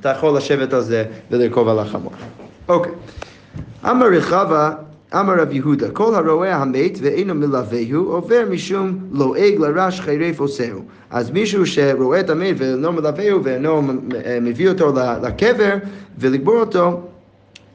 אתה 0.00 0.08
יכול 0.08 0.36
לשבת 0.36 0.72
על 0.72 0.80
זה 0.80 1.04
ולרכוב 1.30 1.68
על 1.68 1.78
החמור. 1.78 2.07
אוקיי. 2.68 2.92
אמר 3.84 4.06
רחבה, 4.06 4.72
אמר 5.14 5.40
רב 5.40 5.52
יהודה, 5.52 5.90
כל 5.90 6.14
הרואה 6.14 6.56
המת 6.56 6.98
ואינו 7.02 7.34
מלווהו 7.34 8.04
עובר 8.12 8.44
משום 8.50 8.98
לועג 9.12 9.54
לרש 9.58 10.00
חירף 10.00 10.40
עושהו. 10.40 10.82
אז 11.10 11.30
מישהו 11.30 11.66
שרואה 11.66 12.20
את 12.20 12.30
המת 12.30 12.56
ואינו 12.58 12.92
מלווהו 12.92 13.44
ואינו 13.44 13.82
מביא 14.40 14.68
אותו 14.68 14.92
לקבר 15.22 15.76
ולקבור 16.18 16.60
אותו 16.60 17.00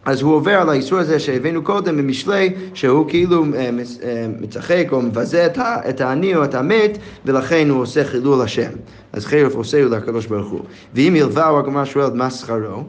אז 0.06 0.22
הוא 0.22 0.34
עובר 0.34 0.52
על 0.52 0.70
האיסור 0.70 1.00
הזה 1.00 1.20
שהבאנו 1.20 1.64
קודם 1.64 1.98
במשלי, 1.98 2.54
שהוא 2.74 3.10
כאילו 3.10 3.46
אה, 3.56 3.70
אה, 4.04 4.28
מצחק 4.40 4.88
או 4.92 5.02
מבזה 5.02 5.48
את 5.60 6.02
העני 6.02 6.36
או 6.36 6.44
את 6.44 6.56
המת, 6.56 6.98
ולכן 7.26 7.70
הוא 7.70 7.82
עושה 7.82 8.04
חילול 8.04 8.42
השם. 8.42 8.72
אז 9.14 9.26
חרף 9.26 9.56
עושה 9.56 9.84
הוא 9.84 9.90
לקדוש 9.90 10.26
ברוך 10.26 10.52
הוא. 10.52 10.60
ואם 10.94 11.14
ילווהו, 11.16 11.60
הגמרא 11.60 11.86
שואלת 11.86 12.14
מה 12.14 12.32
שכרו? 12.32 12.84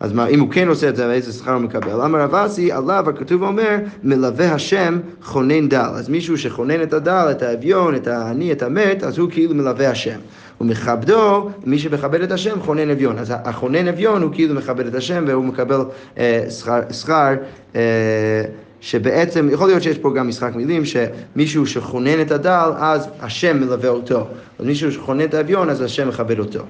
אז 0.00 0.12
מה, 0.12 0.26
אם 0.26 0.40
הוא 0.40 0.50
כן 0.50 0.68
עושה 0.68 0.88
את 0.88 0.96
זה, 0.96 1.12
איזה 1.12 1.32
שכר 1.32 1.52
הוא 1.52 1.60
מקבל? 1.60 2.00
אמר 2.00 2.20
רב 2.20 2.34
אסי, 2.34 2.72
עליו 2.72 3.04
הכתוב 3.08 3.42
אומר, 3.42 3.76
מלווה 4.02 4.52
השם 4.52 4.98
חונן 5.22 5.68
דל. 5.68 5.90
אז 5.94 6.08
מישהו 6.08 6.38
שחונן 6.38 6.82
את 6.82 6.92
הדל, 6.92 7.28
את 7.30 7.42
האביון, 7.42 7.94
את 7.94 8.06
העני, 8.06 8.52
את 8.52 8.62
המת, 8.62 9.04
אז 9.04 9.18
הוא 9.18 9.30
כאילו 9.30 9.54
מלווה 9.54 9.90
השם. 9.90 10.18
ומכבדו, 10.60 11.50
מי 11.64 11.78
שמכבד 11.78 12.20
את 12.20 12.32
השם, 12.32 12.60
חונן 12.60 12.90
אביון. 12.90 13.18
אז 13.18 13.34
החונן 13.44 13.88
אביון 13.88 14.22
הוא 14.22 14.32
כאילו 14.32 14.54
מכבד 14.54 14.86
את 14.86 14.94
השם 14.94 15.24
והוא 15.26 15.44
מקבל 15.44 15.80
אה, 16.18 16.44
שכר, 16.90 17.34
אה, 17.76 17.80
שבעצם, 18.80 19.48
יכול 19.52 19.66
להיות 19.66 19.82
שיש 19.82 19.98
פה 19.98 20.14
גם 20.14 20.28
משחק 20.28 20.54
מילים, 20.54 20.82
שמישהו 20.84 21.66
שכונן 21.66 22.20
את 22.20 22.30
הדל, 22.30 22.70
אז 22.76 23.08
השם 23.20 23.60
מלווה 23.60 23.88
אותו. 23.88 24.26
אז 24.58 24.66
מישהו 24.66 24.92
שכונן 24.92 25.24
את 25.24 25.34
האביון, 25.34 25.70
אז 25.70 25.80
השם 25.80 26.08
מכבד 26.08 26.38
אותו. 26.38 26.60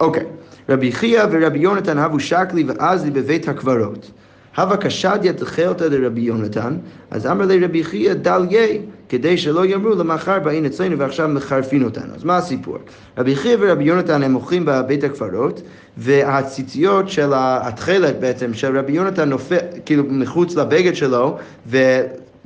אוקיי. 0.00 0.24
רבי 0.68 0.92
חייא 0.92 1.22
ורבי 1.30 1.58
יונתן 1.58 1.98
הבו 1.98 2.20
שקלי 2.20 2.64
ועזלי 2.66 3.10
בבית 3.10 3.48
הקברות. 3.48 4.10
הווה 4.56 4.76
קשדיה 4.76 5.32
דחרתא 5.32 5.84
לרבי 5.84 6.20
יונתן, 6.20 6.76
אז 7.10 7.26
אמר 7.26 7.44
לי 7.46 7.64
רבי 7.64 7.84
חייא 7.84 8.14
דליה, 8.14 8.66
כדי 9.08 9.38
שלא 9.38 9.66
יאמרו 9.66 9.94
למחר 9.94 10.38
באין 10.38 10.66
אצלנו 10.66 10.98
ועכשיו 10.98 11.28
מחרפין 11.28 11.84
אותנו. 11.84 12.14
אז 12.14 12.24
מה 12.24 12.36
הסיפור? 12.36 12.78
רבי 13.18 13.36
חייא 13.36 13.56
ורבי 13.60 13.84
יונתן 13.84 14.22
הם 14.22 14.32
מוכרים 14.32 14.62
בבית 14.66 15.04
הקברות, 15.04 15.62
והציציות 15.96 17.08
של 17.08 17.32
התכלת 17.34 18.20
בעצם 18.20 18.54
של 18.54 18.78
רבי 18.78 18.92
יונתן 18.92 19.28
נופל, 19.28 19.58
כאילו 19.86 20.04
מחוץ 20.08 20.56
לבגד 20.56 20.94
שלו, 20.94 21.38
ו... 21.66 21.78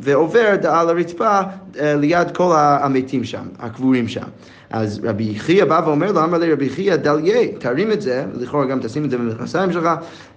ועובר 0.00 0.54
על 0.69 0.88
הרצפה 0.88 1.40
אה, 1.80 1.95
ליד 1.97 2.30
כל 2.30 2.52
המתים 2.57 3.25
שם, 3.25 3.45
הקבורים 3.59 4.09
שם. 4.09 4.25
אז 4.71 5.00
רבי 5.04 5.35
חייא 5.38 5.64
בא 5.64 5.83
ואומר 5.87 6.12
לו, 6.12 6.25
אמר 6.25 6.38
לי 6.38 6.52
רבי 6.52 6.69
חייא 6.69 6.97
דליה, 6.97 7.49
תרים 7.59 7.92
את 7.92 8.02
זה, 8.02 8.25
לכאורה 8.35 8.66
גם 8.66 8.80
תשים 8.80 9.04
את 9.04 9.11
זה 9.11 9.19
במכנסיים 9.19 9.73
שלך, 9.73 9.88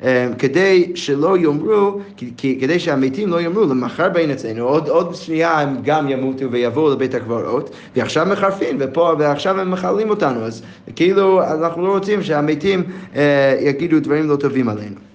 אה, 0.03 0.27
כדי 0.37 0.91
שלא 0.95 1.37
יאמרו, 1.37 1.99
כדי 2.37 2.79
שהמתים 2.79 3.29
לא 3.29 3.41
יאמרו, 3.41 3.63
למחר 3.63 4.09
בין 4.09 4.31
אצלנו, 4.31 4.63
עוד, 4.63 4.89
עוד 4.89 5.15
שנייה 5.15 5.59
הם 5.59 5.77
גם 5.83 6.09
ימותו 6.09 6.51
ויבואו 6.51 6.91
לבית 6.91 7.15
הקברות, 7.15 7.69
ועכשיו 7.95 8.27
מחרפין, 8.31 8.77
ופה, 8.79 9.13
ועכשיו 9.19 9.59
הם 9.59 9.71
מחללים 9.71 10.09
אותנו, 10.09 10.45
אז 10.45 10.63
כאילו 10.95 11.43
אנחנו 11.43 11.87
לא 11.87 11.91
רוצים 11.91 12.23
שהמתים 12.23 12.83
אה, 13.15 13.57
יגידו 13.61 13.99
דברים 13.99 14.29
לא 14.29 14.35
טובים 14.35 14.69
עלינו. 14.69 15.12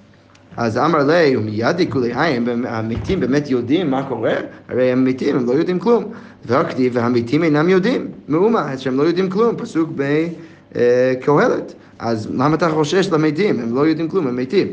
אז 0.59 0.79
אמר 0.79 1.05
לי, 1.05 1.37
ומיד 1.37 1.81
יקולי 1.81 2.13
עין, 2.15 2.65
המתים 2.69 3.21
באמת 3.21 3.51
יודעים 3.51 3.91
מה 3.91 4.09
קורה? 4.09 4.35
הרי 4.69 4.93
הם 4.93 5.05
מתים, 5.05 5.37
הם 5.37 5.47
לא 5.47 5.53
יודעים 5.53 5.79
כלום. 5.79 6.05
והכתיב, 6.47 6.93
והמתים 6.95 7.45
אינם 7.45 7.69
יודעים, 7.69 8.09
מאומה, 8.29 8.79
שהם 8.79 8.97
לא 8.97 9.03
יודעים 9.03 9.31
כלום, 9.31 9.57
פסוק 9.57 9.91
בקהלת. 9.95 11.75
אז 11.99 12.29
למה 12.35 12.55
אתה 12.55 12.69
חושש 12.69 13.09
למתים? 13.13 13.61
הם 13.61 13.75
לא 13.75 13.87
יודעים 13.87 14.09
כלום, 14.09 14.27
הם 14.27 14.37
מתים. 14.37 14.67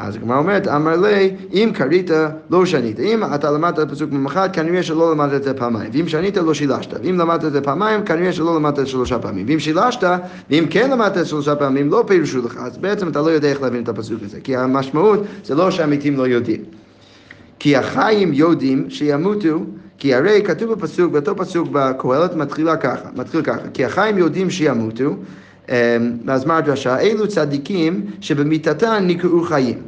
אז 0.00 0.16
הגמרא 0.16 0.38
אומרת, 0.38 0.68
אמר 0.68 0.96
לי, 0.96 1.34
אם 1.52 1.70
קרית, 1.74 2.10
לא 2.50 2.66
שנית. 2.66 3.00
אם 3.00 3.22
אתה 3.34 3.50
למדת 3.50 3.74
את 3.74 3.78
הפסוק 3.78 4.10
פעם 4.10 4.26
אחת, 4.26 4.54
כנראה 4.54 4.82
שלא 4.82 5.12
למדת 5.12 5.34
את 5.34 5.42
זה 5.42 5.54
פעמיים. 5.54 5.90
ואם 5.92 6.08
שנית, 6.08 6.36
לא 6.36 6.54
שילשת. 6.54 6.94
ואם 7.02 7.18
למדת 7.18 7.44
את 7.44 7.52
זה 7.52 7.60
פעמיים, 7.60 8.04
כנראה 8.04 8.32
שלא 8.32 8.56
למדת 8.56 8.78
את 8.78 8.86
שלושה 8.86 9.18
פעמים. 9.18 9.46
ואם 9.48 9.58
שילשת, 9.58 10.08
ואם 10.50 10.64
כן 10.70 10.90
למדת 10.90 11.18
את 11.18 11.26
שלושה 11.26 11.56
פעמים, 11.56 11.90
לא 11.90 12.04
פירשו 12.06 12.46
לך. 12.46 12.56
אז 12.56 12.78
בעצם 12.78 13.08
אתה 13.08 13.20
לא 13.20 13.30
יודע 13.30 13.48
איך 13.48 13.62
להבין 13.62 13.82
את 13.82 13.88
הפסוק 13.88 14.22
הזה. 14.24 14.40
כי 14.40 14.56
המשמעות 14.56 15.20
זה 15.44 15.54
לא 15.54 15.70
שהמתים 15.70 16.16
לא 16.16 16.26
יודעים. 16.26 16.60
כי 17.58 17.76
החיים 17.76 18.32
יודעים 18.32 18.90
שימותו, 18.90 19.64
כי 19.98 20.14
הרי 20.14 20.42
כתוב 20.44 20.72
בפסוק, 20.72 21.12
באותו 21.12 21.36
פסוק 21.36 21.68
בקהלת 21.72 22.36
מתחילה 22.36 22.76
ככה, 22.76 23.08
מתחיל 23.16 23.42
ככה, 23.42 23.68
כי 23.74 23.84
החיים 23.84 24.18
יודעים 24.18 24.50
שימותו, 24.50 25.16
אז 26.28 26.44
מה 26.44 26.56
הדרשה? 26.56 26.98
אלו 26.98 27.28
צדיקים 27.28 28.06
שבמיתתם 28.20 29.02
נקראו 29.02 29.42
חיים. 29.42 29.78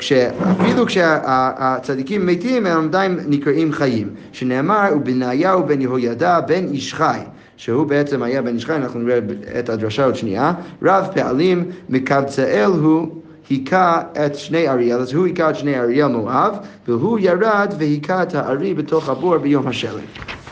שאפילו 0.00 0.86
כשהצדיקים 0.86 2.26
מתים 2.26 2.66
הם 2.66 2.84
עדיין 2.84 3.20
נקראים 3.28 3.72
חיים, 3.72 4.08
שנאמר 4.32 4.88
ובניהו 4.96 5.66
בן 5.66 5.80
יהוידע 5.80 6.40
בן 6.40 6.64
איש 6.64 6.94
חי. 6.94 7.18
שהוא 7.56 7.86
בעצם 7.86 8.22
היה 8.22 8.42
בן 8.42 8.54
איש 8.54 8.66
חי, 8.66 8.74
אנחנו 8.74 9.00
נראה 9.00 9.18
את 9.58 9.68
הדרשה 9.68 10.04
עוד 10.04 10.16
שנייה, 10.16 10.52
רב 10.82 11.06
פעלים 11.14 11.64
מקבצאל 11.88 12.70
הוא 12.70 13.08
היכה 13.50 14.02
את 14.26 14.34
שני 14.34 14.68
אריאל, 14.68 15.00
אז 15.00 15.12
הוא 15.12 15.26
היכה 15.26 15.50
את 15.50 15.56
שני 15.56 15.80
אריאל 15.80 16.06
מואב, 16.08 16.56
והוא 16.88 17.18
ירד 17.18 17.74
והיכה 17.78 18.22
את 18.22 18.34
הארי 18.34 18.74
בתוך 18.74 19.08
הבור 19.08 19.38
ביום 19.38 19.68
השלג. 19.68 20.02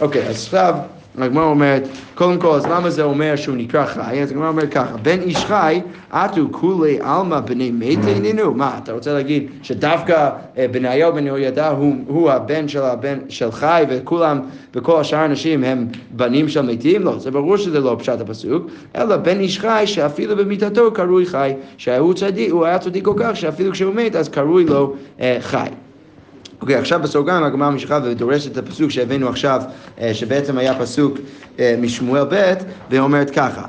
אוקיי, 0.00 0.28
אז 0.28 0.34
עכשיו 0.34 0.74
הגמרא 1.24 1.44
אומרת, 1.44 1.88
קודם 2.14 2.38
כל, 2.38 2.50
אז 2.50 2.66
למה 2.66 2.90
זה 2.90 3.02
אומר 3.02 3.36
שהוא 3.36 3.56
נקרא 3.56 3.86
חי? 3.86 4.22
אז 4.22 4.30
הגמרא 4.30 4.48
אומרת 4.48 4.70
ככה, 4.70 4.96
בן 4.96 5.20
איש 5.20 5.44
חי, 5.44 5.80
עטו 6.10 6.48
כולי 6.50 6.98
עלמא 7.00 7.40
בני 7.40 7.70
מתי 7.70 8.20
נינו. 8.20 8.54
מה, 8.54 8.78
אתה 8.82 8.92
רוצה 8.92 9.12
להגיד 9.12 9.50
שדווקא 9.62 10.30
אה, 10.58 10.66
בניהו 10.70 11.12
בן 11.12 11.26
יהוידע 11.26 11.68
הוא 12.06 12.30
הבן 12.30 12.68
של 12.68 12.82
הבן 12.82 13.18
של 13.28 13.50
חי 13.50 13.84
וכולם, 13.88 14.40
וכל 14.74 15.00
השאר 15.00 15.18
האנשים 15.18 15.64
הם 15.64 15.86
בנים 16.10 16.48
של 16.48 16.62
מתים? 16.62 17.02
לא, 17.02 17.18
זה 17.18 17.30
ברור 17.30 17.56
שזה 17.56 17.80
לא 17.80 17.96
פשט 17.98 18.20
הפסוק, 18.20 18.66
אלא 18.96 19.16
בן 19.16 19.40
איש 19.40 19.58
חי 19.58 19.82
שאפילו 19.86 20.36
במיתתו 20.36 20.92
קרוי 20.92 21.26
חי, 21.26 21.52
שהוא 21.76 22.14
צדיק, 22.14 22.52
הוא 22.52 22.64
היה 22.64 22.78
צדיק 22.78 23.04
כל 23.04 23.14
כך 23.16 23.36
שאפילו 23.36 23.72
כשהוא 23.72 23.94
מת 23.94 24.16
אז 24.16 24.28
קרוי 24.28 24.64
לו 24.64 24.94
אה, 25.20 25.36
חי. 25.40 25.68
אוקיי, 26.60 26.76
עכשיו 26.76 27.00
בסוגריים 27.02 27.44
הגמרא 27.44 27.70
ממשיכה 27.70 27.98
ודורשת 28.04 28.52
את 28.52 28.56
הפסוק 28.56 28.90
שהבאנו 28.90 29.28
עכשיו, 29.28 29.62
אה, 30.00 30.14
שבעצם 30.14 30.58
היה 30.58 30.78
פסוק 30.78 31.18
אה, 31.58 31.74
משמואל 31.82 32.24
ב', 32.30 32.54
ואומרת 32.90 33.30
ככה, 33.30 33.64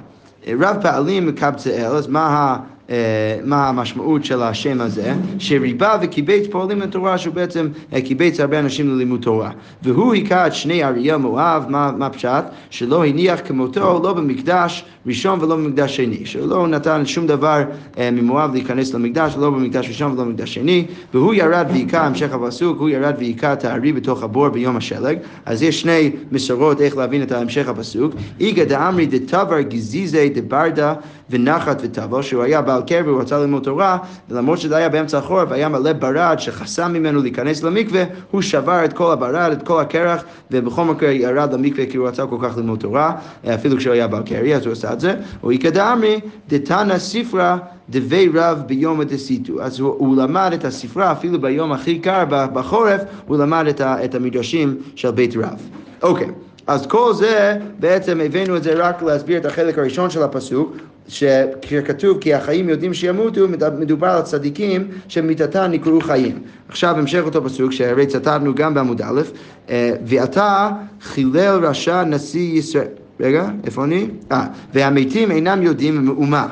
רב 0.47 0.77
פעלים 0.81 1.27
מקבצאל, 1.27 1.85
אז 1.85 2.07
מה 2.07 2.27
ה... 2.27 2.57
אה, 2.89 3.39
מה 3.43 3.69
המשמעות 3.69 4.25
של 4.25 4.41
השם 4.41 4.81
הזה, 4.81 5.13
שריבה 5.39 5.97
וקיבץ 6.01 6.47
פועלים 6.51 6.81
לתורה, 6.81 7.17
שהוא 7.17 7.33
בעצם 7.33 7.67
קיבץ 8.05 8.39
הרבה 8.39 8.59
אנשים 8.59 8.95
ללימוד 8.95 9.21
תורה. 9.21 9.51
והוא 9.81 10.13
היכה 10.13 10.47
את 10.47 10.53
שני 10.53 10.83
אריה 10.83 11.17
מואב, 11.17 11.65
מה, 11.69 11.91
מה 11.97 12.09
פשט? 12.09 12.43
שלא 12.69 13.05
הניח 13.05 13.39
כמותו 13.45 13.99
לא 14.03 14.13
במקדש 14.13 14.85
ראשון 15.07 15.39
ולא 15.41 15.55
במקדש 15.55 15.95
שני, 15.95 16.25
שלא 16.25 16.67
נתן 16.67 17.05
שום 17.05 17.27
דבר 17.27 17.63
אה, 17.97 18.11
ממואב 18.11 18.53
להיכנס 18.53 18.93
למקדש, 18.93 19.35
לא 19.39 19.49
במקדש 19.49 19.87
ראשון 19.87 20.11
ולא 20.11 20.23
במקדש 20.23 20.53
שני, 20.53 20.85
והוא 21.13 21.33
ירד 21.33 21.65
והיכה, 21.69 22.05
המשך 22.05 22.33
הפסוק, 22.33 22.79
הוא 22.79 22.89
ירד 22.89 23.13
והיכה 23.17 23.53
את 23.53 23.65
הארי 23.65 23.93
בתוך 23.93 24.23
הבור 24.23 24.49
ביום 24.49 24.77
השלג. 24.77 25.17
אז 25.45 25.63
יש 25.63 25.81
שני 25.81 26.11
מסורות 26.31 26.81
איך 26.81 26.97
להבין 26.97 27.23
את 27.23 27.31
המשך 27.31 27.67
הפסוק. 27.67 28.13
איגא 28.39 28.63
דאמרי 28.63 29.05
דתבר 29.05 29.61
גזיזי 29.61 30.29
דברדה 30.29 30.93
ונחת 31.29 31.81
וטבל, 31.83 32.21
שהוא 32.21 32.43
היה 32.43 32.61
בעל 32.61 32.81
קר 32.87 33.01
והוא 33.05 33.21
רצה 33.21 33.39
ללמוד 33.39 33.63
תורה, 33.63 33.97
ולמרות 34.29 34.59
שזה 34.59 34.77
היה 34.77 34.89
באמצע 34.89 35.17
החורף, 35.17 35.51
היה 35.51 35.69
מלא 35.69 35.93
ברד 35.93 36.39
שחסם 36.39 36.93
ממנו 36.93 37.21
להיכנס 37.21 37.63
למקווה, 37.63 38.03
הוא 38.31 38.41
שבר 38.41 38.85
את 38.85 38.93
כל 38.93 39.11
הברד, 39.11 39.51
את 39.51 39.67
כל 39.67 39.81
הקרח, 39.81 40.23
ובכל 40.51 40.85
מקרה 40.85 41.11
ירד 41.11 41.53
למקווה 41.53 41.85
כי 41.85 41.97
הוא 41.97 42.07
רצה 42.07 42.25
כל 42.25 42.37
כך 42.41 42.57
ללמוד 42.57 42.79
תורה, 42.79 43.13
אפילו 43.53 43.77
כשהוא 43.77 43.93
היה 43.93 44.07
בעל 44.07 44.23
קרי, 44.23 44.55
אז 44.55 44.65
הוא 44.65 44.71
עשה 44.71 44.91
את 44.97 45.01
זה. 45.01 45.15
או 45.43 45.51
איכא 45.51 45.69
דאמרי, 45.69 46.19
דתנא 46.49 46.99
ספרא 46.99 47.57
דבי 47.89 48.29
רב 48.33 48.63
ביום 48.67 49.03
דסיתו. 49.03 49.61
אז 49.61 49.79
הוא, 49.79 49.95
הוא 49.97 50.17
למד 50.17 50.51
את 50.53 50.65
הספרה, 50.65 51.11
אפילו 51.11 51.41
ביום 51.41 51.71
הכי 51.71 51.99
קר 51.99 52.23
בחורף, 52.29 53.01
הוא 53.27 53.37
למד 53.37 53.65
את, 53.69 53.81
ה, 53.81 54.05
את 54.05 54.15
המדרשים 54.15 54.77
של 54.95 55.11
בית 55.11 55.35
רב. 55.37 55.69
אוקיי. 56.03 56.27
Okay. 56.27 56.31
אז 56.67 56.87
כל 56.87 57.13
זה, 57.13 57.57
בעצם 57.79 58.21
הבאנו 58.21 58.57
את 58.57 58.63
זה 58.63 58.73
רק 58.73 59.01
להסביר 59.01 59.37
את 59.37 59.45
החלק 59.45 59.77
הראשון 59.77 60.09
של 60.09 60.23
הפסוק, 60.23 60.77
שכתוב 61.07 62.17
כי 62.21 62.33
החיים 62.33 62.69
יודעים 62.69 62.93
שימותו, 62.93 63.47
מדובר 63.79 64.07
על 64.07 64.21
צדיקים 64.21 64.87
שמיתתם 65.07 65.67
נקראו 65.71 66.01
חיים. 66.01 66.39
עכשיו 66.69 66.95
המשך 66.97 67.21
אותו 67.25 67.43
פסוק 67.43 67.71
שהרי 67.71 68.05
צטטנו 68.05 68.55
גם 68.55 68.73
בעמוד 68.73 69.01
א', 69.01 69.21
אה, 69.69 69.91
ואתה 70.05 70.69
חילל 71.01 71.65
רשע 71.65 72.03
נשיא 72.03 72.57
ישראל. 72.57 72.87
רגע, 73.19 73.49
איפה 73.65 73.83
אני? 73.83 74.07
אה, 74.31 74.47
והמתים 74.73 75.31
אינם 75.31 75.61
יודעים 75.61 76.05
מאומה. 76.05 76.47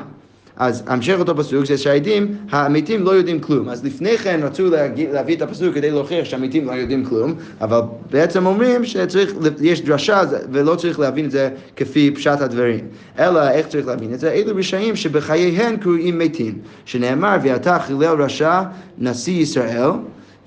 אז 0.56 0.82
המשך 0.86 1.14
אותו 1.18 1.36
פסוק 1.36 1.64
זה 1.64 1.78
שהעדים, 1.78 2.36
המתים 2.50 3.02
לא 3.02 3.10
יודעים 3.10 3.40
כלום. 3.40 3.68
אז 3.68 3.84
לפני 3.84 4.18
כן 4.18 4.40
רצו 4.42 4.70
להגיד, 4.70 5.12
להביא 5.12 5.36
את 5.36 5.42
הפסוק 5.42 5.74
כדי 5.74 5.90
להוכיח 5.90 6.24
שהמתים 6.24 6.66
לא 6.66 6.72
יודעים 6.72 7.04
כלום, 7.04 7.34
אבל 7.60 7.80
בעצם 8.10 8.46
אומרים 8.46 8.84
שצריך, 8.84 9.34
יש 9.60 9.82
דרשה 9.82 10.22
ולא 10.52 10.74
צריך 10.74 11.00
להבין 11.00 11.24
את 11.24 11.30
זה 11.30 11.50
כפי 11.76 12.10
פשט 12.10 12.40
הדברים. 12.40 12.80
אלא 13.18 13.48
איך 13.48 13.66
צריך 13.66 13.86
להבין 13.86 14.14
את 14.14 14.20
זה? 14.20 14.32
אלו 14.32 14.56
רשעים 14.56 14.96
שבחייהם 14.96 15.76
קרויים 15.76 16.18
מתים, 16.18 16.58
שנאמר, 16.84 17.36
ואתה 17.42 17.78
חילל 17.78 18.22
רשע 18.22 18.62
נשיא 18.98 19.42
ישראל. 19.42 19.90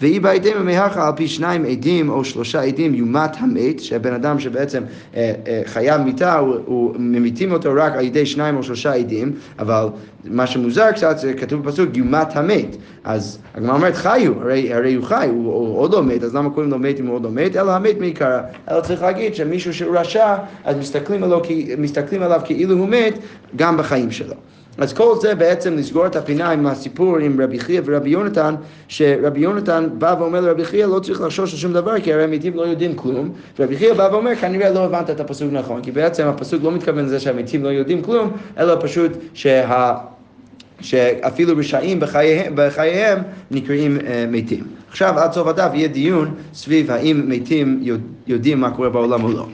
ואי 0.02 0.20
בהיתם 0.20 0.50
ומהכה 0.56 1.08
על 1.08 1.14
פי 1.16 1.28
שניים 1.28 1.66
עדים 1.66 2.10
או 2.10 2.26
שלושה 2.26 2.62
עדים 2.62 2.96
יומת 2.96 3.32
המת, 3.40 3.80
שהבן 3.80 4.14
אדם 4.14 4.40
שבעצם 4.40 4.84
אה, 5.16 5.34
אה, 5.48 5.62
חייב 5.66 6.02
מיתה, 6.02 6.38
הוא, 6.38 6.56
הוא 6.66 6.96
ממיתים 7.00 7.52
אותו 7.52 7.70
רק 7.76 7.94
על 7.94 8.04
ידי 8.04 8.26
שניים 8.26 8.58
או 8.58 8.64
שלושה 8.64 8.94
עדים, 8.94 9.32
אבל 9.60 9.88
מה 10.26 10.48
שמוזר 10.48 10.92
קצת, 10.92 11.18
זה 11.18 11.34
כתוב 11.34 11.64
בפסוק 11.64 11.98
יומת 11.98 12.36
המת. 12.36 12.76
אז 13.04 13.40
הגמרא 13.56 13.76
אומרת 13.76 13.96
חיו, 13.96 14.42
הרי, 14.42 14.74
הרי 14.74 14.94
הוא 14.94 15.06
חי, 15.06 15.28
הוא, 15.32 15.54
הוא 15.54 15.78
עוד 15.78 15.94
לא 15.94 16.04
מת, 16.04 16.24
אז 16.24 16.36
למה 16.36 16.50
קוראים 16.50 16.72
לו 16.72 16.80
מת 16.80 17.00
אם 17.00 17.08
הוא 17.08 17.16
עוד 17.16 17.24
לא 17.24 17.32
מת? 17.32 17.56
אלא 17.56 17.72
המת 17.72 18.00
מעיקרה. 18.00 18.42
אלא 18.72 18.82
צריך 18.82 19.02
להגיד 19.02 19.36
שמישהו 19.36 19.74
שהוא 19.74 19.98
רשע, 19.98 20.36
אז 20.64 20.78
מסתכלים 20.78 21.24
עליו, 21.24 21.40
מסתכלים 21.78 22.24
עליו 22.24 22.42
כאילו 22.46 22.76
הוא 22.78 22.88
מת 22.88 23.20
גם 23.56 23.78
בחיים 23.78 24.12
שלו. 24.12 24.36
אז 24.80 24.94
כל 24.94 25.16
זה 25.22 25.36
בעצם 25.36 25.78
לסגור 25.78 26.06
את 26.06 26.16
הפינה 26.16 26.52
עם 26.52 26.68
הסיפור 26.68 27.18
עם 27.18 27.42
רבי 27.42 27.60
חייא 27.60 27.82
ורבי 27.86 28.10
יונתן, 28.10 28.56
שרבי 28.88 29.40
יונתן 29.40 29.90
בא 29.94 30.16
ואומר 30.20 30.42
לרבי 30.42 30.66
חייא 30.66 30.86
לא 30.86 31.00
צריך 31.00 31.22
לחשוש 31.22 31.54
על 31.54 31.60
שום 31.60 31.74
דבר 31.74 32.00
כי 32.00 32.14
הרי 32.14 32.24
המתים 32.24 32.54
לא 32.56 32.62
יודעים 32.62 32.96
כלום, 32.96 33.32
ורבי 33.60 33.78
חייא 33.78 33.94
בא 33.94 34.10
ואומר 34.12 34.36
כנראה 34.36 34.70
לא 34.70 34.86
הבנת 34.86 35.10
את 35.10 35.20
הפסוק 35.20 35.50
נכון, 35.52 35.82
כי 35.82 35.92
בעצם 35.92 36.28
הפסוק 36.28 36.64
לא 36.64 36.72
מתכוון 36.72 37.06
לזה 37.06 37.20
שהמתים 37.20 37.64
לא 37.64 37.70
יודעים 37.70 38.02
כלום, 38.02 38.32
אלא 38.58 38.76
פשוט 38.82 39.12
שה... 39.34 39.96
שאפילו 40.82 41.58
רשעים 41.58 42.00
בחייהם, 42.00 42.54
בחייהם 42.56 43.20
נקראים 43.52 43.98
uh, 43.98 44.02
מתים. 44.28 44.64
עכשיו 44.90 45.20
עד 45.20 45.32
סוף 45.34 45.48
הדף 45.48 45.72
יהיה 45.74 45.88
דיון 45.88 46.34
סביב 46.54 46.92
האם 46.92 47.24
מתים 47.28 47.84
יודעים 48.28 48.60
מה 48.60 48.72
קורה 48.72 48.90
בעולם 48.90 49.24
או 49.24 49.32
לא. 49.32 49.46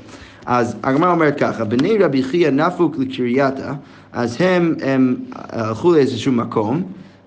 אז 0.46 0.75
הגמרא 0.84 1.12
אומרת 1.12 1.40
ככה, 1.40 1.66
בני 1.66 1.98
רבי 1.98 2.24
חייא 2.24 2.50
נפוק 2.50 2.96
לקרייתה, 2.98 3.74
אז 4.14 4.38
הם, 4.40 4.75
הם 4.82 5.16
הלכו 5.34 5.92
לאיזשהו 5.94 6.32
מקום 6.32 6.84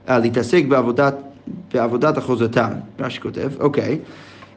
uh, 0.06 0.12
להתעסק 0.12 0.64
בעבודת, 0.68 1.14
בעבודת 1.74 2.18
אחוזתם, 2.18 2.68
מה 2.98 3.10
שכותב, 3.10 3.50
אוקיי. 3.60 3.98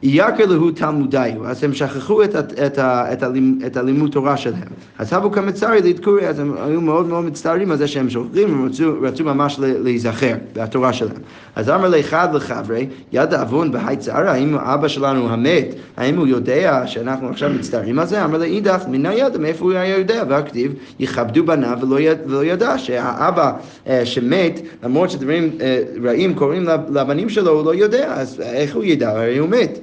יקר 0.02 0.46
להו 0.46 0.70
תלמודיו, 0.70 1.46
אז 1.46 1.64
הם 1.64 1.74
שכחו 1.74 2.24
את, 2.24 2.36
את, 2.36 2.52
את, 2.52 2.78
את, 2.78 3.22
את 3.66 3.76
הלימוד 3.76 4.10
תורה 4.10 4.36
שלהם. 4.36 4.68
אז 4.98 5.12
הבו 5.12 5.32
כמצרי 5.32 5.82
להתקורי, 5.82 6.28
אז 6.28 6.38
הם 6.38 6.54
היו 6.64 6.80
מאוד 6.80 7.06
מאוד 7.06 7.24
מצטערים 7.24 7.70
על 7.70 7.76
זה 7.76 7.86
שהם 7.88 8.10
שוכרים, 8.10 8.54
הם 8.54 8.66
רצו, 8.66 8.94
רצו 9.02 9.24
ממש 9.24 9.56
להיזכר 9.58 10.34
בתורה 10.54 10.92
שלהם. 10.92 11.16
אז 11.56 11.70
אמר 11.70 11.88
לאחד 11.88 12.34
לחברי, 12.34 12.86
יד 13.12 13.34
אבון 13.34 13.72
בהי 13.72 13.96
צערה, 13.96 14.32
האם 14.32 14.54
אבא 14.54 14.88
שלנו 14.88 15.28
המת, 15.28 15.74
האם 15.96 16.18
הוא 16.18 16.26
יודע 16.26 16.82
שאנחנו 16.86 17.28
עכשיו 17.28 17.50
מצטערים 17.50 17.98
על 17.98 18.06
זה? 18.06 18.24
אמר 18.24 18.38
לאידך, 18.38 18.84
מן 18.88 19.06
הידע, 19.06 19.38
מאיפה 19.38 19.64
הוא 19.64 19.72
היה 19.72 19.98
יודע? 19.98 20.22
והכתיב, 20.28 20.72
יכבדו 20.98 21.44
בניו 21.44 21.78
ולא, 21.82 22.00
יד, 22.00 22.18
ולא 22.26 22.44
ידע 22.44 22.78
שהאבא 22.78 23.52
אה, 23.86 24.06
שמת, 24.06 24.60
למרות 24.82 25.10
שדברים 25.10 25.50
אה, 25.60 25.82
רעים 26.04 26.34
קורים 26.34 26.64
לבנים 26.94 27.28
שלו, 27.28 27.50
הוא 27.50 27.64
לא 27.64 27.74
יודע, 27.74 28.14
אז 28.14 28.40
איך 28.40 28.74
הוא 28.74 28.84
ידע? 28.84 29.10
הרי 29.10 29.38
הוא 29.38 29.48
מת. 29.48 29.78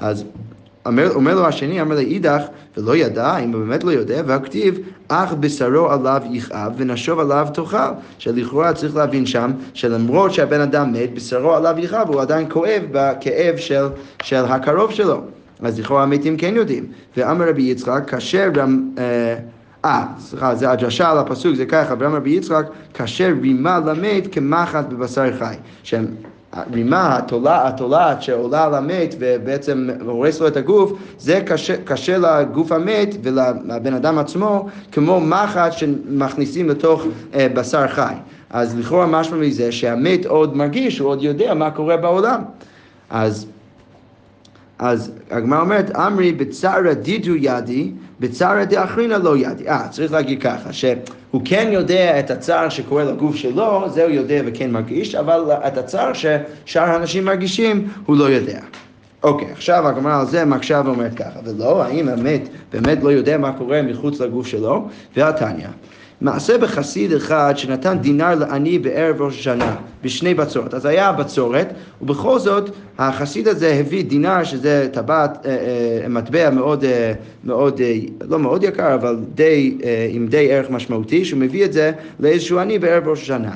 אז 0.00 0.24
אומר, 0.86 1.14
אומר 1.14 1.34
לו 1.34 1.46
השני, 1.46 1.80
אמר 1.80 1.94
לאידך, 1.94 2.42
ולא 2.76 2.96
ידע, 2.96 3.36
אם 3.38 3.52
הוא 3.52 3.64
באמת 3.64 3.84
לא 3.84 3.90
יודע, 3.90 4.22
והכתיב, 4.26 4.78
אך 5.08 5.32
בשרו 5.32 5.90
עליו 5.90 6.22
יכאב 6.30 6.72
ונשוב 6.76 7.18
עליו 7.18 7.48
תאכל. 7.54 7.76
שלכאורה 8.18 8.72
צריך 8.72 8.96
להבין 8.96 9.26
שם, 9.26 9.50
שלמרות 9.74 10.34
שהבן 10.34 10.60
אדם 10.60 10.92
מת, 10.92 11.14
בשרו 11.14 11.54
עליו 11.54 11.74
יכאב, 11.78 12.08
הוא 12.08 12.20
עדיין 12.20 12.46
כואב 12.50 12.82
בכאב 12.92 13.56
של, 13.56 13.86
של 14.22 14.44
הקרוב 14.44 14.90
שלו. 14.90 15.20
אז 15.62 15.80
לכאורה 15.80 16.02
המתים 16.02 16.36
כן 16.36 16.54
יודעים. 16.56 16.86
ואמר 17.16 17.48
רבי 17.48 17.62
יצחק, 17.62 18.02
כאשר 18.06 18.48
גם... 18.52 18.90
אה, 18.98 19.36
אה, 19.84 20.04
סליחה, 20.18 20.54
זה 20.54 20.70
הדרשה 20.70 21.10
על 21.10 21.18
הפסוק, 21.18 21.54
זה 21.54 21.66
ככה, 21.66 21.94
ואמר 21.98 22.16
רבי 22.16 22.30
יצחק, 22.30 22.66
כאשר 22.94 23.32
רימה 23.40 23.78
למת 23.78 24.32
כמחט 24.32 24.84
בבשר 24.88 25.38
חי. 25.38 25.54
שהם 25.82 26.06
הרימה, 26.52 27.20
התולעת 27.64 28.22
שעולה 28.22 28.64
על 28.64 28.74
המת 28.74 29.14
ובעצם 29.18 29.88
הורס 30.04 30.40
לו 30.40 30.46
את 30.46 30.56
הגוף, 30.56 30.92
זה 31.18 31.40
קשה, 31.46 31.76
קשה 31.84 32.18
לגוף 32.18 32.72
המת 32.72 33.14
ולבן 33.22 33.94
אדם 33.94 34.18
עצמו 34.18 34.66
כמו 34.92 35.20
מחט 35.20 35.72
שמכניסים 35.72 36.68
לתוך 36.68 37.04
אה, 37.34 37.46
בשר 37.54 37.88
חי. 37.88 38.14
אז 38.50 38.78
לכאורה 38.78 39.06
משמע 39.06 39.38
מזה 39.38 39.72
שהמת 39.72 40.26
עוד 40.26 40.56
מרגיש, 40.56 40.98
הוא 40.98 41.08
עוד 41.08 41.22
יודע 41.22 41.54
מה 41.54 41.70
קורה 41.70 41.96
בעולם. 41.96 42.42
אז 43.10 43.46
אז 44.80 45.12
הגמרא 45.30 45.60
אומרת, 45.60 45.96
אמרי 45.96 46.32
בצערא 46.32 46.92
דידו 46.92 47.34
ידי, 47.36 47.92
בצערא 48.20 48.64
דאחרינא 48.64 49.14
לא 49.14 49.36
ידי. 49.36 49.68
אה, 49.68 49.88
צריך 49.88 50.12
להגיד 50.12 50.42
ככה, 50.42 50.72
שהוא 50.72 51.42
כן 51.44 51.68
יודע 51.72 52.18
את 52.20 52.30
הצער 52.30 52.68
שקורה 52.68 53.04
לגוף 53.04 53.36
שלו, 53.36 53.84
זה 53.90 54.04
הוא 54.04 54.10
יודע 54.10 54.40
וכן 54.46 54.70
מרגיש, 54.70 55.14
אבל 55.14 55.44
את 55.66 55.78
הצער 55.78 56.12
ששאר 56.12 56.82
האנשים 56.82 57.24
מרגישים, 57.24 57.88
הוא 58.06 58.16
לא 58.16 58.24
יודע. 58.24 58.60
אוקיי, 59.22 59.52
עכשיו 59.52 59.88
הגמרא 59.88 60.20
על 60.20 60.26
זה 60.26 60.44
מקשה 60.44 60.82
ואומרת 60.84 61.14
ככה, 61.14 61.40
ולא, 61.44 61.82
האם 61.82 62.08
המת 62.08 62.48
באמת 62.72 63.02
לא 63.02 63.12
יודע 63.12 63.38
מה 63.38 63.52
קורה 63.52 63.82
מחוץ 63.82 64.20
לגוף 64.20 64.46
שלו? 64.46 64.88
והתניא. 65.16 65.66
מעשה 66.20 66.58
בחסיד 66.58 67.12
אחד 67.12 67.54
שנתן 67.56 67.98
דינר 67.98 68.34
לעני 68.34 68.78
בערב 68.78 69.22
ראש 69.22 69.38
השנה, 69.38 69.76
בשני 70.04 70.34
בצורת. 70.34 70.74
אז 70.74 70.86
היה 70.86 71.12
בצורת, 71.12 71.72
ובכל 72.02 72.38
זאת 72.38 72.70
החסיד 72.98 73.48
הזה 73.48 73.74
הביא 73.74 74.04
דינר, 74.04 74.44
שזה 74.44 74.88
טבעת, 74.92 75.46
אה, 75.46 75.50
אה, 76.02 76.08
מטבע 76.08 76.50
מאוד, 76.50 76.84
אה, 76.84 77.12
מאוד, 77.44 77.80
לא 78.28 78.38
מאוד 78.38 78.62
יקר, 78.64 78.94
אבל 78.94 79.16
די, 79.34 79.78
עם 80.10 80.26
די 80.26 80.52
ערך 80.52 80.70
משמעותי, 80.70 81.24
שהוא 81.24 81.40
מביא 81.40 81.64
את 81.64 81.72
זה 81.72 81.92
לאיזשהו 82.20 82.58
עני 82.58 82.78
בערב 82.78 83.08
ראש 83.08 83.22
השנה. 83.22 83.54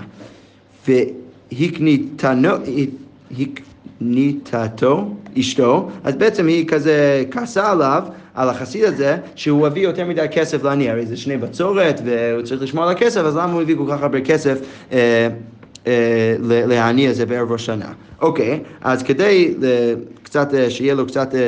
והקניתתו, 4.01 5.15
אשתו, 5.39 5.89
אז 6.05 6.15
בעצם 6.15 6.47
היא 6.47 6.67
כזה 6.67 7.25
כעסה 7.31 7.71
עליו 7.71 8.03
על 8.35 8.49
החסיד 8.49 8.85
הזה, 8.85 9.17
שהוא 9.35 9.67
הביא 9.67 9.83
יותר 9.83 10.07
מדי 10.07 10.27
כסף 10.33 10.65
לעני, 10.65 10.91
הרי 10.91 11.07
זה 11.07 11.17
שני 11.17 11.37
בצורת 11.37 12.01
והוא 12.05 12.43
צריך 12.43 12.63
לשמור 12.63 12.85
על 12.85 12.91
הכסף, 12.91 13.21
אז 13.21 13.37
למה 13.37 13.53
הוא 13.53 13.63
הביא 13.63 13.77
כל 13.77 13.85
כך 13.89 14.03
הרבה 14.03 14.21
כסף 14.21 14.59
אה, 14.93 15.29
אה, 15.87 16.37
לעני 16.41 17.09
הזה 17.09 17.27
בערב 17.27 17.53
ראש 17.53 17.67
שנה? 17.67 17.93
אוקיי, 18.21 18.61
אז 18.81 19.03
כדי 19.03 19.55
קצת, 20.35 20.55
אה, 20.55 20.71
שיהיה 20.71 20.95
לו 20.95 21.07
קצת 21.07 21.35
אה, 21.35 21.41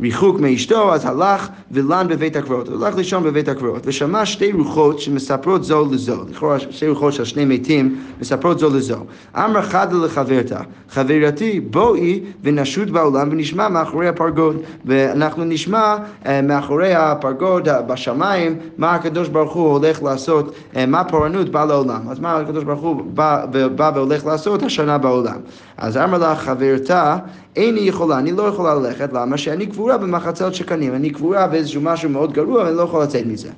ריחוק 0.00 0.40
מאשתו, 0.40 0.94
אז 0.94 1.04
הלך 1.04 1.48
ולן 1.70 2.06
בבית 2.08 2.36
הקברות. 2.36 2.68
הוא 2.68 2.84
הלך 2.84 2.96
לישון 2.96 3.24
בבית 3.24 3.48
הקברות, 3.48 3.82
ושמע 3.86 4.26
שתי 4.26 4.52
רוחות 4.52 5.00
שמספרות 5.00 5.64
זו 5.64 5.88
לזו. 5.92 6.16
לכאורה 6.30 6.58
שתי 6.58 6.88
רוחות 6.88 7.12
של 7.12 7.24
שני 7.24 7.44
מתים 7.44 7.96
מספרות 8.20 8.58
זו 8.58 8.70
לזו. 8.70 8.96
אמר 9.36 9.62
חדה 9.62 9.96
לחברתה, 10.04 10.60
חברתי 10.88 11.60
בואי 11.60 12.20
ונשוט 12.42 12.88
בעולם 12.88 13.28
ונשמע 13.32 13.68
מאחורי 13.68 14.08
הפרגוד. 14.08 14.56
ואנחנו 14.84 15.44
נשמע 15.44 15.96
אה, 16.26 16.42
מאחורי 16.42 16.94
הפרגוד 16.94 17.68
בשמיים 17.86 18.56
מה 18.78 18.94
הקדוש 18.94 19.28
ברוך 19.28 19.52
הוא 19.52 19.72
הולך 19.72 20.02
לעשות, 20.02 20.54
מה 20.88 21.04
פורענות 21.04 21.48
בא 21.48 21.64
לעולם. 21.64 22.00
אז 22.10 22.18
מה 22.18 22.36
הקדוש 22.36 22.64
ברוך 22.64 22.80
הוא 22.80 23.02
בא, 23.14 23.46
בא 23.74 23.92
והולך 23.94 24.26
לעשות 24.26 24.62
השנה 24.62 24.98
בעולם. 24.98 25.38
אז 25.76 25.96
אמר 25.96 26.18
לה 26.18 26.36
חברתה, 26.36 27.16
איני 27.56 27.80
יכולה, 27.80 28.18
אני 28.18 28.32
לא 28.32 28.42
יכולה 28.42 28.74
ללכת, 28.74 29.12
למה? 29.12 29.38
שאני 29.38 29.66
קבורה 29.66 29.98
במחצות 29.98 30.54
שקנים, 30.54 30.94
אני 30.94 31.10
קבורה 31.10 31.46
באיזשהו 31.46 31.80
משהו 31.80 32.10
מאוד 32.10 32.32
גרוע 32.32 32.64
ואני 32.64 32.76
לא 32.76 32.82
יכולה 32.82 33.04
לצאת 33.04 33.26
מזה. 33.26 33.48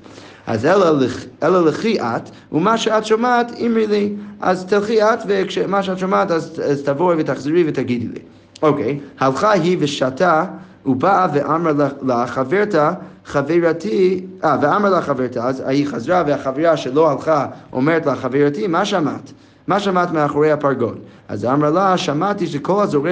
אז 0.47 0.65
אלא 1.43 1.65
לכי 1.65 1.99
את, 1.99 2.29
ומה 2.51 2.77
שאת 2.77 3.05
שומעת, 3.05 3.51
אמרי 3.65 3.87
לי. 3.87 4.13
אז 4.41 4.65
תלכי 4.65 5.03
את, 5.03 5.19
ומה 5.27 5.83
שאת 5.83 5.99
שומעת, 5.99 6.31
אז, 6.31 6.61
אז 6.65 6.81
תבואי 6.81 7.15
ותחזרי 7.19 7.63
ותגידי 7.67 8.07
לי. 8.07 8.19
אוקיי, 8.61 8.99
הלכה 9.19 9.51
היא 9.51 9.77
ושתה, 9.79 10.45
ובאה 10.85 11.27
ואמר 11.33 11.71
לה, 12.01 12.27
חברתה, 12.27 12.93
חברתי, 13.25 14.25
אה, 14.43 14.57
ואמר 14.61 14.89
לה 14.89 15.01
חברתה, 15.01 15.47
אז 15.47 15.63
היא 15.65 15.87
חזרה 15.87 16.23
והחברה 16.27 16.77
שלא 16.77 17.11
הלכה 17.11 17.47
אומרת 17.73 18.05
לה, 18.05 18.15
חברתי, 18.15 18.67
מה 18.67 18.85
שמעת? 18.85 19.31
מה 19.67 19.79
שמעת 19.79 20.11
מאחורי 20.11 20.51
הפרגוד? 20.51 20.97
אז 21.27 21.45
אמרה 21.45 21.69
לה, 21.69 21.97
שמעתי 21.97 22.47
שכל 22.47 22.83
הזורע 22.83 23.11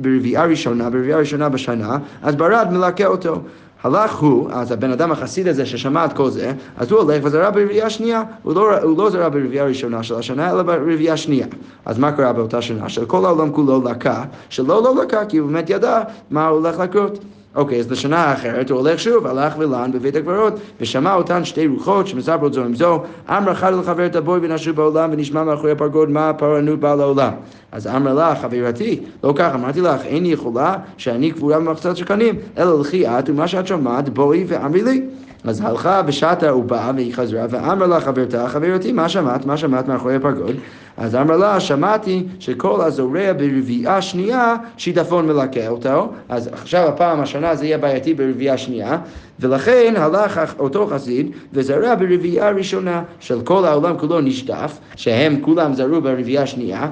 ברביעה 0.00 0.46
ראשונה, 0.46 0.90
ברביעה 0.90 1.18
ראשונה 1.18 1.48
בשנה, 1.48 1.98
אז 2.22 2.34
ברד 2.34 2.68
מלקה 2.72 3.06
אותו. 3.06 3.40
הלך 3.82 4.16
הוא, 4.16 4.50
אז 4.52 4.72
הבן 4.72 4.90
אדם 4.90 5.12
החסיד 5.12 5.48
הזה 5.48 5.66
ששמע 5.66 6.04
את 6.04 6.12
כל 6.12 6.30
זה, 6.30 6.52
אז 6.76 6.90
הוא 6.90 7.00
הולך 7.00 7.24
וזרע 7.24 7.50
ברביעייה 7.50 7.90
שנייה, 7.90 8.22
הוא 8.42 8.54
לא, 8.54 8.78
הוא 8.78 8.98
לא 8.98 9.10
זרע 9.10 9.28
ברביעייה 9.28 9.64
ראשונה 9.64 10.02
של 10.02 10.14
השנה, 10.14 10.50
אלא 10.50 10.62
ברביעייה 10.62 11.16
שנייה. 11.16 11.46
אז 11.84 11.98
מה 11.98 12.12
קרה 12.12 12.32
באותה 12.32 12.62
שנה? 12.62 12.88
שכל 12.88 13.24
העולם 13.24 13.52
כולו 13.52 13.82
לקה, 13.84 14.24
שלא 14.48 14.82
לא 14.82 15.02
לקה, 15.02 15.24
כי 15.24 15.36
הוא 15.36 15.50
באמת 15.50 15.70
ידע 15.70 16.00
מה 16.30 16.48
הוא 16.48 16.58
הולך 16.58 16.78
לקרות. 16.78 17.18
אוקיי, 17.54 17.80
אז 17.80 17.90
לשנה 17.90 18.24
האחרת 18.24 18.70
הוא 18.70 18.78
הולך 18.78 18.98
שוב, 19.00 19.26
הלך 19.26 19.54
ולן 19.58 19.90
בבית 19.92 20.16
הקברות, 20.16 20.52
ושמע 20.80 21.14
אותן 21.14 21.44
שתי 21.44 21.66
רוחות 21.66 22.06
שמספרות 22.06 22.52
זו 22.52 22.64
עם 22.64 22.74
זו, 22.74 23.02
אמר 23.28 23.54
חד 23.54 23.72
לחבר 23.74 24.06
את 24.06 24.16
הבוי 24.16 24.38
ונשו 24.42 24.74
בעולם 24.74 25.10
ונשמע 25.12 25.44
מאחורי 25.44 25.72
הפרגוד 25.72 26.10
מה 26.10 26.30
הפרענות 26.30 26.80
באה 26.80 26.96
לעולם. 26.96 27.32
אז 27.74 27.86
אמר 27.86 28.14
לה, 28.14 28.34
חברתי, 28.34 29.00
לא 29.24 29.32
כך, 29.36 29.54
אמרתי 29.54 29.80
לך, 29.80 30.00
אין 30.04 30.26
יכולה 30.26 30.76
שאני 30.96 31.30
קבורה 31.30 31.60
במחצת 31.60 31.96
שקנים, 31.96 32.34
אלא 32.58 32.80
לכי 32.80 33.06
את 33.06 33.30
ומה 33.30 33.48
שאת 33.48 33.66
שומעת, 33.66 34.08
בואי 34.08 34.44
ואמרי 34.48 34.82
לי. 34.82 35.02
אז 35.44 35.60
הלכה 35.60 36.02
ושתה 36.06 36.54
ובאה 36.54 36.90
והיא 36.96 37.14
חזרה 37.14 37.46
ואמר 37.50 37.86
לה 37.86 38.00
חברתה, 38.00 38.48
חברתי, 38.48 38.92
מה 38.92 39.08
שמעת? 39.08 39.46
מה 39.46 39.56
שמעת 39.56 39.88
מאחורי 39.88 40.14
הפרגוד? 40.14 40.56
אז 40.96 41.14
אמר 41.14 41.36
לה, 41.36 41.60
שמעתי 41.60 42.26
שכל 42.38 42.80
הזורע 42.80 43.32
ברביעה 43.32 44.02
שנייה, 44.02 44.56
שיטפון 44.76 45.26
מלקה 45.26 45.68
אותו, 45.68 46.12
אז 46.28 46.50
עכשיו 46.52 46.88
הפעם 46.88 47.20
השנה 47.20 47.54
זה 47.54 47.66
יהיה 47.66 47.78
בעייתי 47.78 48.14
ברביעה 48.14 48.58
שנייה, 48.58 48.98
ולכן 49.40 49.94
הלך 49.96 50.40
אותו 50.58 50.86
חסיד 50.86 51.30
וזרע 51.52 51.94
ברביעה 51.94 52.50
ראשונה 52.50 53.02
של 53.20 53.40
כל 53.40 53.64
העולם 53.64 53.98
כולו 53.98 54.20
נשטף, 54.20 54.78
שהם 54.96 55.40
כולם 55.40 55.74
זרעו 55.74 56.00
ברביעה 56.00 56.46
שנייה. 56.46 56.88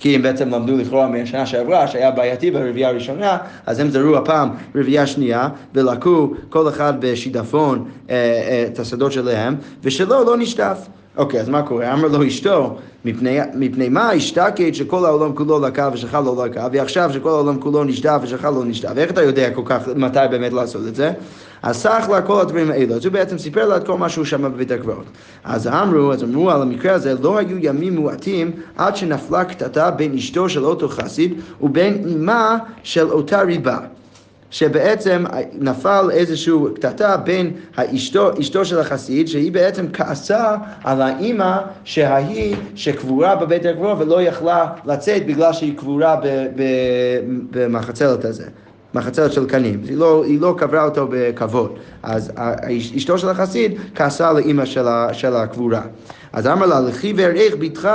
כי 0.00 0.14
הם 0.14 0.22
בעצם 0.22 0.48
למדו 0.54 0.76
לכאורה 0.76 1.08
מהשנה 1.08 1.46
שעברה, 1.46 1.86
שהיה 1.88 2.10
בעייתי 2.10 2.50
ברביעייה 2.50 2.88
הראשונה, 2.88 3.38
אז 3.66 3.80
הם 3.80 3.90
זרו 3.90 4.16
הפעם 4.16 4.50
רביעייה 4.74 5.06
שנייה, 5.06 5.48
ולקו 5.74 6.32
כל 6.48 6.68
אחד 6.68 6.94
בשידפון 7.00 7.84
אה, 8.10 8.14
אה, 8.14 8.64
את 8.66 8.78
השדות 8.78 9.12
שלהם, 9.12 9.56
ושלו 9.82 10.24
לא 10.24 10.36
נשטף. 10.36 10.78
אוקיי, 11.16 11.40
אז 11.40 11.48
מה 11.48 11.62
קורה? 11.62 11.92
אמר 11.92 12.08
לו 12.08 12.26
אשתו, 12.26 12.76
מפני, 13.04 13.38
מפני 13.54 13.88
מה 13.88 14.10
השתקת 14.10 14.74
שכל 14.74 15.04
העולם 15.04 15.34
כולו 15.34 15.60
לקה 15.60 15.90
ושלך 15.92 16.18
לא 16.24 16.46
לקה, 16.46 16.68
ועכשיו 16.72 17.10
שכל 17.12 17.28
העולם 17.28 17.60
כולו 17.60 17.84
נשטף 17.84 18.18
ושלך 18.22 18.44
לא 18.44 18.64
נשטף, 18.64 18.90
ואיך 18.94 19.10
אתה 19.10 19.22
יודע 19.22 19.50
כל 19.50 19.62
כך 19.64 19.88
מתי 19.96 20.18
באמת 20.30 20.52
לעשות 20.52 20.82
את 20.88 20.94
זה? 20.94 21.12
אז 21.62 21.76
סך 21.76 22.08
לה 22.10 22.22
כל 22.22 22.40
הדברים 22.40 22.70
האלו, 22.70 22.94
אז 22.94 23.04
הוא 23.04 23.12
בעצם 23.12 23.38
סיפר 23.38 23.68
לה 23.68 23.76
את 23.76 23.86
כל 23.86 23.98
מה 23.98 24.08
שהוא 24.08 24.24
שמע 24.24 24.48
בבית 24.48 24.70
הקברות. 24.70 25.04
אז 25.44 25.66
אמרו, 25.66 26.12
אז 26.12 26.24
אמרו 26.24 26.50
על 26.50 26.62
המקרה 26.62 26.94
הזה, 26.94 27.14
לא 27.22 27.38
היו 27.38 27.56
ימים 27.60 27.96
מועטים 27.96 28.50
עד 28.76 28.96
שנפלה 28.96 29.44
קטטה 29.44 29.90
בין 29.90 30.14
אשתו 30.14 30.48
של 30.48 30.64
אותו 30.64 30.88
חסיד 30.88 31.34
ובין 31.60 32.04
אמה 32.16 32.58
של 32.82 33.10
אותה 33.10 33.42
ריבה. 33.42 33.78
שבעצם 34.50 35.24
נפל 35.52 36.10
איזושהי 36.12 36.54
קטטה 36.74 37.16
בין 37.16 37.52
האשתו, 37.76 38.40
אשתו 38.40 38.64
של 38.64 38.80
החסיד, 38.80 39.28
שהיא 39.28 39.52
בעצם 39.52 39.86
כעסה 39.92 40.56
על 40.84 41.02
האימא 41.02 41.58
שההיא 41.84 42.56
שקבורה 42.74 43.36
בבית 43.36 43.66
הקברות 43.66 43.98
ולא 44.00 44.22
יכלה 44.22 44.66
לצאת 44.84 45.26
בגלל 45.26 45.52
שהיא 45.52 45.76
קבורה 45.78 46.16
במחצלת 47.50 48.24
הזה. 48.24 48.44
מחצלת 48.98 49.32
של 49.32 49.46
קנים, 49.46 49.80
היא 49.88 49.96
לא, 49.96 50.24
היא 50.24 50.40
לא 50.40 50.54
קברה 50.58 50.84
אותו 50.84 51.08
בכבוד. 51.10 51.78
אז 52.02 52.32
אשתו 52.96 53.18
של 53.18 53.28
החסיד 53.28 53.72
כעסה 53.94 54.32
לאימא 54.32 54.64
של 55.12 55.34
הקבורה. 55.34 55.82
אז 56.32 56.46
אמר 56.46 56.66
לה, 56.66 56.80
לכי 56.80 57.12
ואראך 57.16 57.54
בתך, 57.58 57.88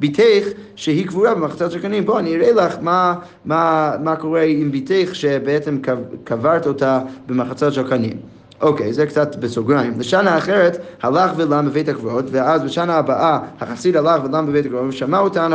בתך 0.00 0.44
שהיא 0.76 1.06
קבורה 1.06 1.34
במחצת 1.34 1.70
של 1.70 1.80
קנים. 1.80 2.06
בוא, 2.06 2.18
אני 2.18 2.36
אראה 2.36 2.52
לך 2.52 2.76
מה, 2.80 3.14
מה, 3.44 3.92
מה 4.02 4.16
קורה 4.16 4.42
עם 4.42 4.72
בתך 4.72 5.14
שבעצם 5.14 5.78
קברת 6.24 6.66
אותה 6.66 7.00
במחצת 7.26 7.72
של 7.72 7.88
קנים. 7.88 8.33
אוקיי, 8.64 8.92
זה 8.92 9.06
קצת 9.06 9.36
בסוגריים. 9.36 9.92
לשנה 9.98 10.38
אחרת 10.38 10.78
הלך 11.02 11.30
ולם 11.36 11.66
בבית 11.66 11.88
הקברות, 11.88 12.24
ואז 12.30 12.62
בשנה 12.62 12.94
הבאה 12.94 13.38
החסיד 13.60 13.96
הלך 13.96 14.24
ולם 14.24 14.46
בבית 14.46 14.66
הקברות, 14.66 14.84
ושמע 14.88 15.18
אותן, 15.18 15.50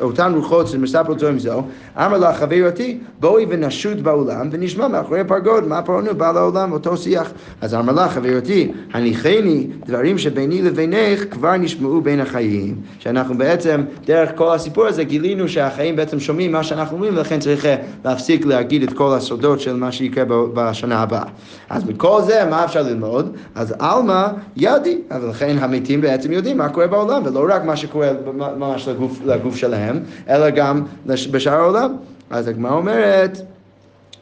אותן 0.00 0.32
רוחות 0.34 0.68
שמספרות 0.68 1.18
זו 1.18 1.28
עם 1.28 1.38
זו, 1.38 1.62
אמר 1.96 2.18
לה 2.18 2.34
חברתי, 2.34 2.98
בואי 3.20 3.46
ונשוט 3.48 3.98
בעולם, 3.98 4.48
ונשמע 4.52 4.88
מאחורי 4.88 5.20
הפרגוד, 5.20 5.68
מה 5.68 5.82
פרענו 5.82 6.14
בעל 6.14 6.36
העולם, 6.36 6.72
אותו 6.72 6.96
שיח. 6.96 7.32
אז 7.60 7.74
אמר 7.74 7.92
לה 7.92 8.08
חברתי, 8.08 8.72
הניחני 8.92 9.66
דברים 9.86 10.18
שביני 10.18 10.62
לבינך 10.62 11.24
כבר 11.30 11.56
נשמעו 11.56 12.00
בין 12.00 12.20
החיים. 12.20 12.76
שאנחנו 12.98 13.38
בעצם, 13.38 13.80
דרך 14.04 14.30
כל 14.34 14.54
הסיפור 14.54 14.86
הזה, 14.86 15.04
גילינו 15.04 15.48
שהחיים 15.48 15.96
בעצם 15.96 16.20
שומעים 16.20 16.52
מה 16.52 16.62
שאנחנו 16.62 16.96
אומרים, 16.96 17.16
ולכן 17.16 17.40
צריך 17.40 17.66
להפסיק 18.04 18.46
להגיד 18.46 18.82
את 18.82 18.92
כל 18.92 19.14
הסודות 19.14 19.60
של 19.60 19.76
מה 19.76 19.92
שיקרה 19.92 20.24
בשנה 20.28 20.98
הבאה. 20.98 21.24
אז 21.70 21.84
מכל 21.84 22.17
כל 22.18 22.24
זה, 22.24 22.44
מה 22.44 22.64
אפשר 22.64 22.82
ללמוד? 22.82 23.36
אז 23.54 23.74
עלמא 23.78 24.26
ידי, 24.56 24.98
ולכן 25.22 25.56
המתים 25.60 26.00
בעצם 26.00 26.32
יודעים 26.32 26.58
מה 26.58 26.68
קורה 26.68 26.86
בעולם, 26.86 27.22
ולא 27.24 27.46
רק 27.54 27.64
מה 27.64 27.76
שקורה 27.76 28.10
ממש 28.56 28.88
לגוף, 28.88 29.20
לגוף 29.24 29.56
שלהם, 29.56 30.00
אלא 30.28 30.50
גם 30.50 30.82
בשאר 31.06 31.60
העולם. 31.60 31.96
אז 32.30 32.48
הגמרא 32.48 32.72
אומרת, 32.72 33.38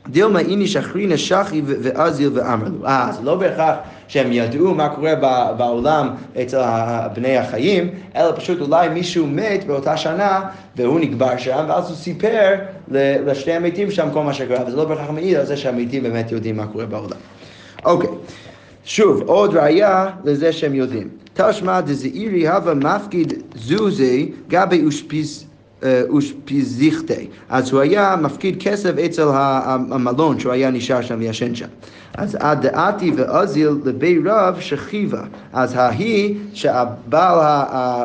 דילמה 0.08 0.38
איני 0.38 0.66
שחרינה 0.66 1.16
שחי 1.16 1.62
ואזיל 1.64 2.30
ואמרנו. 2.34 2.86
אה, 2.86 3.08
זה 3.12 3.22
לא 3.22 3.34
בהכרח 3.34 3.76
שהם 4.08 4.32
ידעו 4.32 4.74
מה 4.74 4.88
קורה 4.88 5.14
בעולם 5.56 6.08
אצל 6.42 6.60
בני 7.14 7.36
החיים, 7.36 7.90
אלא 8.16 8.32
פשוט 8.36 8.60
אולי 8.60 8.88
מישהו 8.88 9.26
מת 9.26 9.64
באותה 9.66 9.96
שנה 9.96 10.40
והוא 10.76 11.00
נקבר 11.00 11.36
שם, 11.36 11.64
ואז 11.68 11.88
הוא 11.88 11.96
סיפר 11.96 12.54
לשני 13.26 13.52
המתים 13.52 13.90
שם 13.90 14.08
כל 14.12 14.22
מה 14.22 14.32
שקרה, 14.32 14.66
וזה 14.66 14.76
לא 14.76 14.84
בהכרח 14.84 15.10
מעיד 15.10 15.36
על 15.36 15.46
זה 15.46 15.56
שהמתים 15.56 16.02
באמת 16.02 16.32
יודעים 16.32 16.56
מה 16.56 16.66
קורה 16.66 16.86
בעולם. 16.86 17.18
אוקיי, 17.86 18.10
שוב, 18.84 19.22
עוד 19.26 19.56
ראייה 19.56 20.10
לזה 20.24 20.52
שהם 20.52 20.74
יודעים. 20.74 21.08
תשמע 21.34 21.80
דזעירי 21.80 22.48
הווה 22.48 22.74
מפקיד 22.74 23.32
זוזי 23.54 24.32
גבי 24.48 24.84
אושפיז 24.84 25.46
אושפיזיכטי. 26.08 27.26
אז 27.48 27.72
הוא 27.72 27.80
היה 27.80 28.16
מפקיד 28.20 28.62
כסף 28.62 28.98
אצל 28.98 29.28
המלון 29.32 30.40
שהוא 30.40 30.52
היה 30.52 30.70
נשאר 30.70 31.02
שם 31.02 31.16
וישן 31.18 31.54
שם. 31.54 31.66
אז 32.14 32.36
עד 32.40 32.66
דעתי 32.66 33.12
ואזיל 33.16 33.70
לבי 33.84 34.18
רב 34.24 34.60
שכיבה. 34.60 35.22
אז 35.52 35.74
ההיא 35.76 36.34
שהבעל 36.52 37.38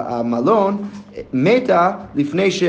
המלון 0.07 0.77
מתה 1.33 1.91
לפני 2.15 2.51
ש... 2.51 2.63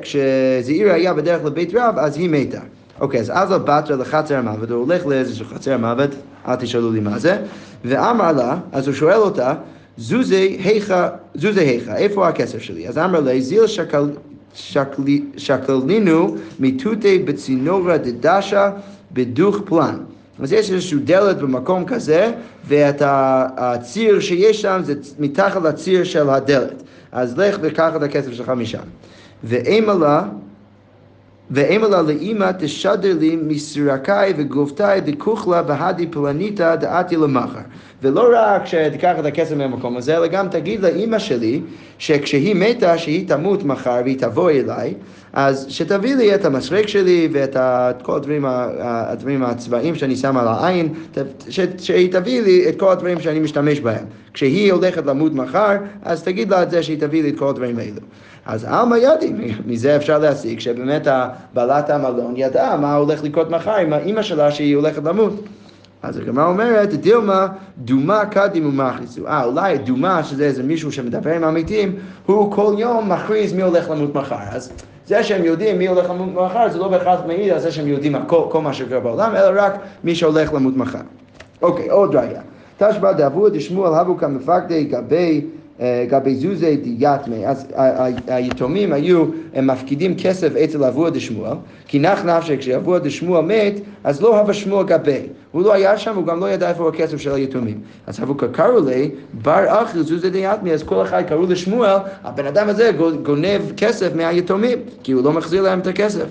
כשזעיר 0.00 0.92
היה 0.92 1.14
בדרך 1.14 1.44
לבית 1.44 1.70
רב 1.74 1.98
אז 1.98 2.16
היא 2.16 2.30
מתה. 2.30 2.60
אוקיי, 3.02 3.20
אז 3.20 3.30
אז 3.34 3.52
בתרא 3.64 3.96
לחצר 3.96 4.36
המוות, 4.36 4.70
הוא 4.70 4.80
הולך 4.80 5.06
לאיזשהו 5.06 5.46
חצר 5.46 5.74
המוות, 5.74 6.10
אל 6.48 6.56
תשאלו 6.56 6.92
לי 6.92 7.00
מה 7.00 7.18
זה, 7.18 7.38
ואמר 7.84 8.32
לה, 8.32 8.58
אז 8.72 8.86
הוא 8.86 8.94
שואל 8.94 9.16
אותה, 9.16 9.54
זוזי 9.96 10.58
היכה, 10.64 11.08
זוזי 11.34 11.60
היכה, 11.60 11.96
איפה 11.96 12.28
הכסף 12.28 12.58
שלי? 12.58 12.88
אז 12.88 12.98
אמר 12.98 13.20
לה, 13.20 13.40
זיל 13.40 13.66
שקל, 13.66 14.10
שקלינו 15.36 16.36
מתותי 16.60 17.18
בצינורה 17.18 17.98
דדשה 17.98 18.70
בדוך 19.12 19.60
פלן. 19.64 19.96
אז 20.42 20.52
יש 20.52 20.70
איזשהו 20.70 21.00
דלת 21.04 21.38
במקום 21.38 21.84
כזה, 21.84 22.32
ואת 22.68 23.02
הציר 23.56 24.20
שיש 24.20 24.62
שם 24.62 24.80
זה 24.84 24.94
מתחת 25.18 25.62
לציר 25.62 26.04
של 26.04 26.30
הדלת. 26.30 26.82
אז 27.12 27.38
לך 27.38 27.58
וקח 27.62 27.92
את 27.96 28.02
הכסף 28.02 28.32
שלך 28.32 28.48
משם. 28.48 28.82
ואימה 29.44 29.94
לה, 29.94 30.22
ואמלה 31.50 32.02
לאמא 32.02 32.50
תשדר 32.58 33.16
לי 33.20 33.36
מסירקאי 33.36 34.32
וגופתאי 34.36 35.00
דכוכלה 35.00 35.62
בהדי 35.62 36.06
פלניתא 36.06 36.74
דעתי 36.74 37.16
למחר. 37.16 37.58
ולא 38.02 38.28
רק 38.34 38.66
שתיקח 38.66 39.14
את 39.18 39.24
הכסף 39.24 39.56
מהמקום 39.56 39.96
הזה, 39.96 40.16
אלא 40.16 40.26
גם 40.26 40.48
תגיד 40.48 40.80
לאמא 40.80 41.18
שלי 41.18 41.60
שכשהיא 41.98 42.54
מתה, 42.54 42.98
שהיא 42.98 43.28
תמות 43.28 43.64
מחר 43.64 44.00
והיא 44.04 44.18
תבוא 44.18 44.50
אליי, 44.50 44.94
אז 45.32 45.66
שתביא 45.68 46.14
לי 46.14 46.34
את 46.34 46.44
המסרק 46.44 46.88
שלי 46.88 47.28
ואת 47.32 47.56
כל 48.02 48.16
הדברים, 48.16 48.44
הדברים 48.80 49.42
הצבעים 49.42 49.94
שאני 49.94 50.16
שם 50.16 50.36
על 50.36 50.48
העין, 50.48 50.94
שהיא 51.78 52.12
תביא 52.12 52.42
לי 52.42 52.68
את 52.68 52.80
כל 52.80 52.92
הדברים 52.92 53.20
שאני 53.20 53.40
משתמש 53.40 53.80
בהם. 53.80 54.04
כשהיא 54.32 54.72
הולכת 54.72 55.06
למות 55.06 55.32
מחר, 55.32 55.76
אז 56.02 56.22
תגיד 56.22 56.50
לה 56.50 56.62
את 56.62 56.70
זה 56.70 56.82
שהיא 56.82 57.00
תביא 57.00 57.22
לי 57.22 57.30
את 57.30 57.38
כל 57.38 57.48
הדברים 57.48 57.78
האלו. 57.78 58.00
אז 58.46 58.64
עלמא 58.64 58.94
ידי, 58.94 59.32
מזה 59.66 59.96
אפשר 59.96 60.18
להסיק 60.18 60.60
שבאמת 60.60 61.06
בעלת 61.54 61.90
המלון 61.90 62.34
ידעה 62.36 62.76
מה 62.76 62.94
הולך 62.94 63.24
לקרות 63.24 63.50
מחר 63.50 63.76
עם 63.76 63.92
האימא 63.92 64.22
שלה 64.22 64.50
שהיא 64.50 64.76
הולכת 64.76 65.04
למות. 65.04 65.32
אז 66.02 66.16
הגמרא 66.16 66.46
אומרת, 66.46 66.94
דילמה 66.94 67.46
דומה 67.78 68.24
קדימו 68.26 68.72
מכריזו. 68.72 69.26
אה, 69.26 69.44
אולי 69.44 69.78
דומה, 69.78 70.24
שזה 70.24 70.44
איזה 70.44 70.62
מישהו 70.62 70.92
שמדבר 70.92 71.34
עם 71.34 71.44
המתים, 71.44 71.96
הוא 72.26 72.52
כל 72.52 72.74
יום 72.78 73.12
מכריז 73.12 73.52
מי 73.52 73.62
הולך 73.62 73.90
למות 73.90 74.14
מחר. 74.14 74.36
אז 74.50 74.72
זה 75.12 75.22
שהם 75.22 75.44
יודעים 75.44 75.78
מי 75.78 75.86
הולך 75.86 76.10
למות 76.10 76.46
מחר, 76.46 76.68
זה 76.68 76.78
לא 76.78 76.88
בהכרח 76.88 77.20
מעיד 77.26 77.52
על 77.52 77.58
זה 77.58 77.72
שהם 77.72 77.86
יודעים 77.86 78.16
כל, 78.26 78.42
כל 78.50 78.60
מה 78.60 78.72
שקורה 78.72 79.00
בעולם, 79.00 79.36
אלא 79.36 79.62
רק 79.62 79.74
מי 80.04 80.14
שהולך 80.14 80.52
למות 80.52 80.76
מחר. 80.76 80.98
אוקיי, 81.62 81.88
עוד 81.88 82.16
ראיה. 82.16 82.40
תשבע 82.78 83.12
דאבו 83.12 83.48
דשמואל 83.48 83.94
הבו 83.94 84.16
כמפקדי 84.16 84.84
גבי 84.84 85.44
גבי 85.80 86.34
זוזי 86.34 86.76
דיאטמי, 86.76 87.46
אז 87.46 87.66
היתומים 88.26 88.92
היו, 88.92 89.24
הם 89.54 89.66
מפקידים 89.66 90.14
כסף 90.16 90.56
אצל 90.56 90.84
אבוה 90.84 91.10
דשמואל, 91.10 91.56
כי 91.88 91.98
נח 91.98 92.24
נפשי 92.24 92.58
כשאבוה 92.58 92.98
דשמואל 92.98 93.44
מת, 93.44 93.80
אז 94.04 94.22
לא 94.22 94.40
הווה 94.40 94.54
שמואל 94.54 94.86
גבי, 94.86 95.20
הוא 95.52 95.62
לא 95.62 95.72
היה 95.72 95.98
שם, 95.98 96.16
הוא 96.16 96.26
גם 96.26 96.40
לא 96.40 96.50
ידע 96.50 96.68
איפה 96.68 96.88
הכסף 96.88 97.16
של 97.16 97.34
היתומים. 97.34 97.80
אז 98.06 98.22
אבוקה 98.22 98.48
קראו 98.48 98.80
לי, 98.80 99.10
בר 99.32 99.82
אחי 99.82 100.02
זוזי 100.02 100.30
דיאטמי, 100.30 100.72
אז 100.72 100.82
כל 100.82 101.02
אחד 101.02 101.22
קראו 101.22 101.46
לשמואל, 101.46 101.96
הבן 102.24 102.46
אדם 102.46 102.68
הזה 102.68 102.90
גונב 103.22 103.60
כסף 103.76 104.14
מהיתומים, 104.14 104.78
כי 105.02 105.12
הוא 105.12 105.24
לא 105.24 105.32
מחזיר 105.32 105.62
להם 105.62 105.78
את 105.78 105.86
הכסף. 105.86 106.26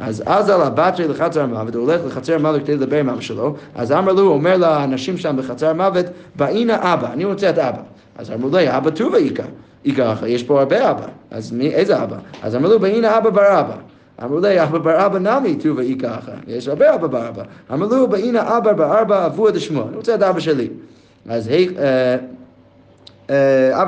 אז 0.00 0.22
אז 0.26 0.50
על 0.50 0.62
הבטרי 0.62 1.08
לחצר 1.08 1.42
המוות, 1.42 1.74
הוא 1.74 1.82
הולך 1.82 2.00
לחצר 2.06 2.34
המוות 2.34 2.62
כדי 2.62 2.76
לדבר 2.76 3.00
עם 3.00 3.08
אבא 3.08 3.20
שלו, 3.20 3.54
אז 3.74 3.92
אמר 3.92 4.12
לו, 4.12 4.22
הוא 4.22 4.32
אומר 4.32 4.56
לאנשים 4.56 5.16
שם 5.16 5.36
בחצר 5.38 5.68
המוות, 5.68 6.06
באינה 6.36 6.94
אבא, 6.94 7.12
אני 7.12 7.24
רוצה 7.24 7.50
את 7.50 7.58
אבא. 7.58 7.82
אז 8.18 8.30
אמרו 8.30 8.48
לי, 8.56 8.76
אבא 8.76 8.90
טובה 8.90 9.18
איכה. 9.18 9.42
ככה, 9.96 10.28
יש 10.28 10.42
פה 10.42 10.58
הרבה 10.58 10.90
אבא, 10.90 11.06
אז 11.30 11.52
מי, 11.52 11.74
איזה 11.74 12.02
אבא? 12.02 12.16
אז 12.42 12.56
אמרו 12.56 12.70
לו, 12.70 12.80
והנה 12.80 13.18
אבא 13.18 13.30
בר 13.30 13.60
אבא. 13.60 13.74
אמרו 14.24 14.40
לי, 14.40 14.62
אבא 14.62 14.78
בר 14.78 15.06
אבא 15.06 15.18
נמי 15.18 15.56
טובה 15.56 15.82
אי 15.82 15.98
ככה, 15.98 16.32
יש 16.46 16.68
הרבה 16.68 16.94
אבא 16.94 17.06
בר 17.06 17.28
אבא. 17.28 17.42
אמרו 17.72 17.96
לו, 17.96 18.10
והנה 18.10 18.56
אבא 18.56 18.72
בר 18.72 19.00
אבא 19.02 19.26
אבו 19.26 19.48
עד 19.48 19.58
שמואל, 19.58 19.86
אני 19.88 19.96
רוצה 19.96 20.14
את 20.14 20.22
אבא 20.22 20.40
שלי. 20.40 20.68
אז 21.28 21.48
אה, 21.48 22.16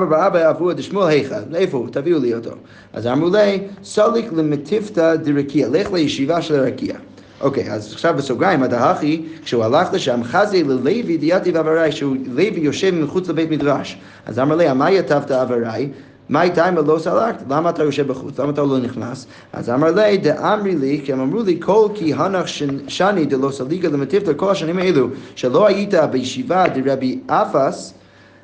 בר 0.09 0.27
אבא 0.27 0.51
אבו 0.51 0.71
עד 0.71 0.83
שמואל 0.83 1.09
היכא, 1.09 1.41
איפה 1.55 1.77
הוא? 1.77 1.89
תביאו 1.91 2.19
לי 2.19 2.35
אותו. 2.35 2.51
אז 2.93 3.07
אמרו 3.07 3.29
לי, 3.31 3.61
סוליק 3.85 4.33
למטיפתא 4.33 5.15
דרקיע, 5.17 5.69
לך 5.73 5.93
לישיבה 5.93 6.43
של 6.43 6.55
הרקיע. 6.61 6.95
אוקיי, 7.41 7.73
אז 7.73 7.93
עכשיו 7.93 8.15
בסוגריים, 8.17 8.63
הדהכי, 8.63 9.23
כשהוא 9.45 9.65
הלך 9.65 9.89
לשם, 9.93 10.21
חזי 10.25 10.65
ללוי 10.65 11.17
דיאתי 11.17 11.51
ועברי, 11.51 11.93
שהוא 11.93 12.17
לוי 12.27 12.61
יושב 12.61 12.95
מחוץ 12.95 13.29
לבית 13.29 13.51
מדרש. 13.51 13.99
אז 14.27 14.39
אמר 14.39 14.57
לי, 14.57 14.73
מה 14.73 14.91
יטבת 14.91 15.31
עברי? 15.31 15.89
מה 16.29 16.43
איתה 16.43 16.69
אם 16.69 16.77
לא 16.77 16.99
סלקת? 16.99 17.43
למה 17.51 17.71
אתה 17.71 17.83
יושב 17.83 18.07
בחוץ? 18.07 18.41
למה 18.41 18.51
אתה 18.51 18.63
לא 18.63 18.79
נכנס? 18.79 19.27
אז 19.53 19.71
אמר 19.71 19.91
לי, 19.91 20.17
דאמרי 20.17 20.75
לי, 20.75 21.01
כי 21.05 21.13
הם 21.13 21.21
אמרו 21.21 21.43
לי, 21.43 21.59
כל 21.61 21.89
כי 21.95 22.15
הנח 22.15 22.47
שני 22.89 23.25
דלא 23.25 23.51
סליגה 23.51 23.89
למטיפתא, 23.89 24.33
כל 24.37 24.51
השנים 24.51 24.79
האלו, 24.79 25.09
שלא 25.35 25.67
היית 25.67 25.95
בישיבה 26.11 26.65
דרבי 26.69 27.19
אפס, 27.27 27.95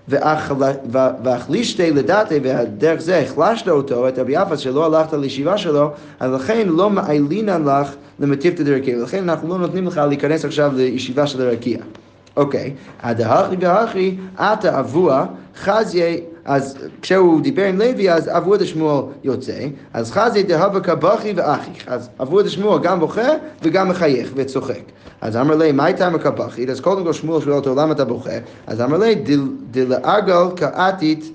והחלישתי 0.08 1.90
לדעתי, 1.90 2.40
ודרך 2.42 3.00
זה 3.00 3.18
החלשת 3.18 3.68
אותו, 3.68 4.08
את 4.08 4.18
רבי 4.18 4.36
אפס, 4.36 4.58
שלא 4.58 4.86
הלכת 4.86 5.12
לישיבה 5.12 5.58
שלו, 5.58 5.90
אז 6.20 6.32
לכן 6.32 6.68
לא 6.68 6.90
מעלינן 6.90 7.64
לך 7.64 7.94
למטיפתא 8.20 8.62
דרקיע, 8.62 8.98
ולכן 8.98 9.28
אנחנו 9.28 9.48
לא 9.48 9.58
נותנים 9.58 9.86
לך 9.86 10.00
להיכנס 10.08 10.44
עכשיו 10.44 10.72
לישיבה 10.76 11.26
של 11.26 11.42
הרקיע. 11.42 11.78
אוקיי, 12.36 12.72
הדהכי 13.02 13.56
והכי, 13.60 14.16
עתה 14.36 14.80
אבוה, 14.80 15.26
חזיה 15.56 16.16
אז 16.44 16.78
כשהוא 17.02 17.40
דיבר 17.40 17.64
עם 17.64 17.78
לוי, 17.78 18.10
אז 18.10 18.30
אבו 18.36 18.54
את 18.54 18.66
שמואל 18.66 19.04
יוצא, 19.24 19.66
אז 19.92 20.10
חזי 20.10 20.42
דהבה 20.42 20.80
כבכי 20.80 21.32
ואחי, 21.36 21.70
אז 21.86 22.08
אבו 22.20 22.40
את 22.40 22.50
שמואל 22.50 22.82
גם 22.82 23.00
בוכה 23.00 23.28
וגם 23.62 23.88
מחייך 23.88 24.32
וצוחק. 24.34 24.82
אז 25.20 25.36
אמר 25.36 25.56
לי, 25.56 25.72
מה 25.72 25.84
הייתה 25.84 26.10
מקבכי? 26.10 26.70
אז 26.70 26.80
קודם 26.80 27.04
כל 27.04 27.12
שמואל 27.12 27.40
שואל 27.40 27.54
אותו, 27.54 27.74
למה 27.74 27.92
אתה 27.92 28.04
בוכה? 28.04 28.30
אז 28.66 28.80
אמר 28.80 28.98
לי, 28.98 29.14
דלעגל 29.70 30.46
כעתית, 30.56 31.32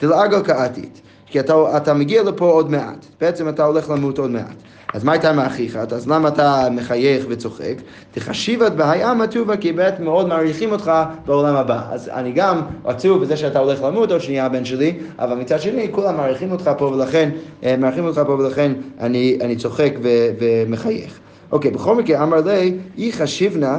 דלעגל 0.00 0.44
כעתית. 0.44 1.00
כי 1.30 1.40
אתה, 1.40 1.76
אתה 1.76 1.94
מגיע 1.94 2.22
לפה 2.22 2.44
עוד 2.44 2.70
מעט, 2.70 3.06
בעצם 3.20 3.48
אתה 3.48 3.64
הולך 3.64 3.90
למות 3.90 4.18
עוד 4.18 4.30
מעט. 4.30 4.54
אז 4.94 5.04
מה 5.04 5.12
הייתה 5.12 5.32
מאחיך? 5.32 5.76
אז 5.76 6.08
למה 6.08 6.28
אתה 6.28 6.68
מחייך 6.70 7.24
וצוחק? 7.28 7.74
תחשיבת 8.10 8.72
בהיה 8.72 9.14
מטובה, 9.14 9.56
כי 9.56 9.72
באמת 9.72 10.00
מאוד 10.00 10.28
מעריכים 10.28 10.72
אותך 10.72 10.92
בעולם 11.26 11.56
הבא. 11.56 11.82
אז 11.90 12.08
אני 12.08 12.32
גם 12.32 12.60
עצוב 12.84 13.22
בזה 13.22 13.36
שאתה 13.36 13.58
הולך 13.58 13.82
למות 13.82 14.12
עוד 14.12 14.20
שנייה 14.20 14.46
הבן 14.46 14.64
שלי, 14.64 14.98
אבל 15.18 15.36
מצד 15.36 15.60
שני 15.60 15.88
כולם 15.90 16.16
מעריכים 16.16 16.52
אותך 16.52 16.70
פה 16.78 16.84
ולכן, 16.84 17.30
אה, 17.64 17.76
מעריכים 17.76 18.04
אותך 18.04 18.20
פה 18.26 18.32
ולכן 18.32 18.72
אני, 19.00 19.38
אני 19.40 19.56
צוחק 19.56 19.92
ו, 20.02 20.08
ומחייך. 20.40 21.18
אוקיי, 21.52 21.70
בכל 21.70 21.96
מקרה 21.96 22.22
אמר 22.22 22.40
לי, 22.40 22.74
אי 22.98 23.12
חשיבנה 23.12 23.78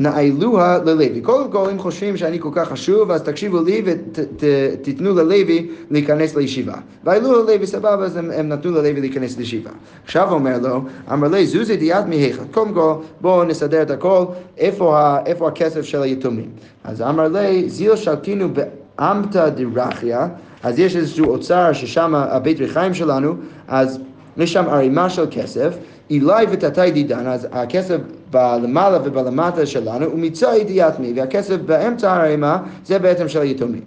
נעלוה 0.00 0.78
ללוי. 0.84 1.20
קודם 1.20 1.50
כל, 1.50 1.70
אם 1.70 1.78
חושבים 1.78 2.16
שאני 2.16 2.40
כל 2.40 2.48
כך 2.52 2.68
חשוב, 2.68 3.10
אז 3.10 3.22
תקשיבו 3.22 3.62
לי 3.62 3.82
ותיתנו 3.84 5.14
ללוי 5.14 5.68
להיכנס 5.90 6.36
לישיבה. 6.36 6.74
והעלו 7.04 7.32
ללוי 7.32 7.66
סבבה, 7.66 8.04
אז 8.04 8.16
הם, 8.16 8.30
הם 8.30 8.48
נתנו 8.48 8.70
ללוי 8.70 9.00
להיכנס 9.00 9.38
לישיבה. 9.38 9.70
עכשיו 10.04 10.32
אומר 10.32 10.58
לו, 10.62 10.82
אמר 11.12 11.28
לי, 11.28 11.46
זוזי 11.46 11.76
דיאת 11.76 12.06
מהיכל. 12.06 12.42
קודם 12.50 12.74
כל, 12.74 12.92
בואו 13.20 13.44
נסדר 13.44 13.82
את 13.82 13.90
הכל, 13.90 14.24
איפה, 14.58 14.98
ה, 14.98 15.26
איפה 15.26 15.48
הכסף 15.48 15.82
של 15.82 16.02
היתומים. 16.02 16.48
אז 16.84 17.02
אמר 17.02 17.28
לי, 17.28 17.68
זיל 17.68 17.96
שלטינו 17.96 18.48
באמתא 18.48 19.48
דרכיה, 19.48 20.28
אז 20.62 20.78
יש 20.78 20.96
איזשהו 20.96 21.26
אוצר 21.26 21.72
ששם 21.72 22.14
הבית 22.14 22.60
ריחיים 22.60 22.94
שלנו, 22.94 23.34
אז 23.68 24.00
יש 24.40 24.52
שם 24.52 24.64
ערימה 24.68 25.10
של 25.10 25.24
כסף, 25.30 25.76
אילי 26.10 26.44
ותתי 26.50 26.90
דידן, 26.90 27.26
אז 27.26 27.48
הכסף 27.52 27.96
בלמעלה 28.30 28.98
ובלמטה 29.04 29.66
שלנו, 29.66 30.12
ומצא 30.12 30.52
ידיעת 30.60 31.00
מי, 31.00 31.12
והכסף 31.16 31.56
באמצע 31.56 32.12
הערימה 32.12 32.58
זה 32.84 32.98
בעצם 32.98 33.28
של 33.28 33.40
היתומים. 33.40 33.80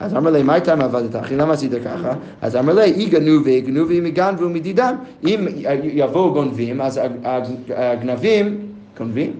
אז 0.00 0.14
אמר 0.14 0.30
לי, 0.30 0.42
מה 0.42 0.52
הייתה 0.52 0.76
מעבדת 0.76 1.16
אחי? 1.16 1.36
למה 1.36 1.52
עשית 1.52 1.72
ככה? 1.84 2.12
אז 2.42 2.56
אמר 2.56 2.74
לי, 2.74 2.82
אי 2.82 3.06
גנובי, 3.06 3.60
גנובי 3.60 4.00
מגנבו 4.00 4.48
מדידן. 4.48 4.94
אם 5.24 5.46
יבואו 5.82 6.32
גונבים, 6.32 6.80
אז 6.80 7.00
הגנבים, 7.76 8.58
גונבים? 8.98 9.32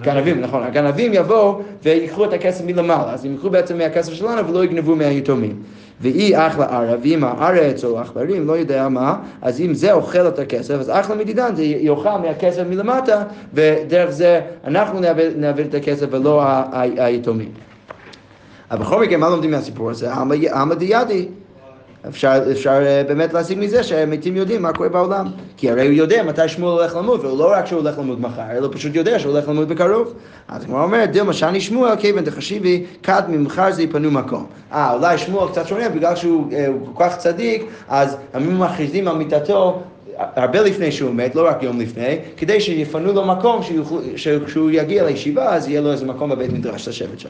גנבים, 0.00 0.40
נכון, 0.40 0.62
הגנבים 0.62 1.14
יבואו 1.14 1.60
ויקחו 1.82 2.24
את 2.24 2.32
הכסף 2.32 2.64
מלמעלה, 2.64 3.12
אז 3.12 3.24
הם 3.24 3.34
יקחו 3.34 3.50
בעצם 3.50 3.78
מהכסף 3.78 4.12
שלנו 4.12 4.48
ולא 4.48 4.64
יגנבו 4.64 4.96
מהיתומים. 4.96 5.56
ואי 6.02 6.46
אחלה 6.46 6.66
ערב, 6.66 7.00
ואם 7.02 7.24
הארץ 7.24 7.84
או 7.84 7.98
עכברים, 7.98 8.46
לא 8.46 8.52
יודע 8.52 8.88
מה, 8.88 9.16
אז 9.42 9.60
אם 9.60 9.74
זה 9.74 9.92
אוכל 9.92 10.28
את 10.28 10.38
הכסף, 10.38 10.74
אז 10.74 10.90
אחלה 10.90 11.16
מדידן, 11.16 11.54
זה 11.56 11.64
יאכל 11.64 12.18
מהכסף 12.22 12.62
מלמטה, 12.70 13.22
ודרך 13.54 14.10
זה 14.10 14.40
אנחנו 14.64 15.00
נעביר 15.36 15.66
את 15.66 15.74
הכסף 15.74 16.06
ולא 16.10 16.42
היתומים. 16.96 17.50
אבל 18.70 18.80
בכל 18.80 19.02
מקרה, 19.02 19.16
מה 19.16 19.28
לומדים 19.30 19.50
מהסיפור 19.50 19.90
הזה? 19.90 20.12
עמא 20.52 20.74
דיאדי. 20.74 21.28
אפשר, 22.08 22.42
אפשר 22.52 22.82
אה, 22.86 23.02
באמת 23.08 23.32
להשיג 23.32 23.58
מזה 23.58 23.82
שהמתים 23.82 24.36
יודעים 24.36 24.62
מה 24.62 24.72
קורה 24.72 24.88
בעולם. 24.88 25.26
כי 25.56 25.70
הרי 25.70 25.86
הוא 25.86 25.94
יודע 25.94 26.22
מתי 26.22 26.48
שמואל 26.48 26.72
הולך 26.72 26.96
למות, 26.96 27.24
ולא 27.24 27.52
רק 27.52 27.66
שהוא 27.66 27.80
הולך 27.80 27.98
למות 27.98 28.20
מחר, 28.20 28.50
אלא 28.50 28.68
פשוט 28.72 28.94
יודע 28.94 29.18
שהוא 29.18 29.32
הולך 29.32 29.48
למות 29.48 29.68
בקרוב. 29.68 30.14
אז 30.48 30.64
כמו 30.64 30.82
אומרת, 30.82 31.12
דילמה 31.12 31.32
שאני 31.32 31.60
שמואל, 31.60 31.96
כיוון 31.96 32.24
דחשיבי, 32.24 32.84
כת 33.02 33.24
ממחר 33.28 33.72
זה 33.72 33.82
יפנו 33.82 34.10
מקום. 34.10 34.46
אה, 34.72 34.92
אולי 34.92 35.18
שמואל 35.18 35.48
קצת 35.48 35.66
שונה, 35.66 35.88
בגלל 35.88 36.16
שהוא 36.16 36.52
אה, 36.52 36.66
כל 36.92 37.04
כך 37.04 37.16
צדיק, 37.16 37.64
אז 37.88 38.16
הם 38.34 38.60
מכריזים 38.60 39.08
על 39.08 39.16
מיטתו 39.16 39.82
הרבה 40.18 40.60
לפני 40.60 40.92
שהוא 40.92 41.14
מת, 41.14 41.34
לא 41.34 41.48
רק 41.48 41.62
יום 41.62 41.80
לפני, 41.80 42.18
כדי 42.36 42.60
שיפנו 42.60 43.12
לו 43.12 43.24
מקום, 43.24 43.60
שכשהוא 44.16 44.70
יגיע 44.70 45.04
לישיבה, 45.04 45.54
אז 45.54 45.68
יהיה 45.68 45.80
לו 45.80 45.92
איזה 45.92 46.06
מקום 46.06 46.30
בבית 46.30 46.52
מדרש 46.52 46.88
לשבת 46.88 47.20
שם. 47.20 47.28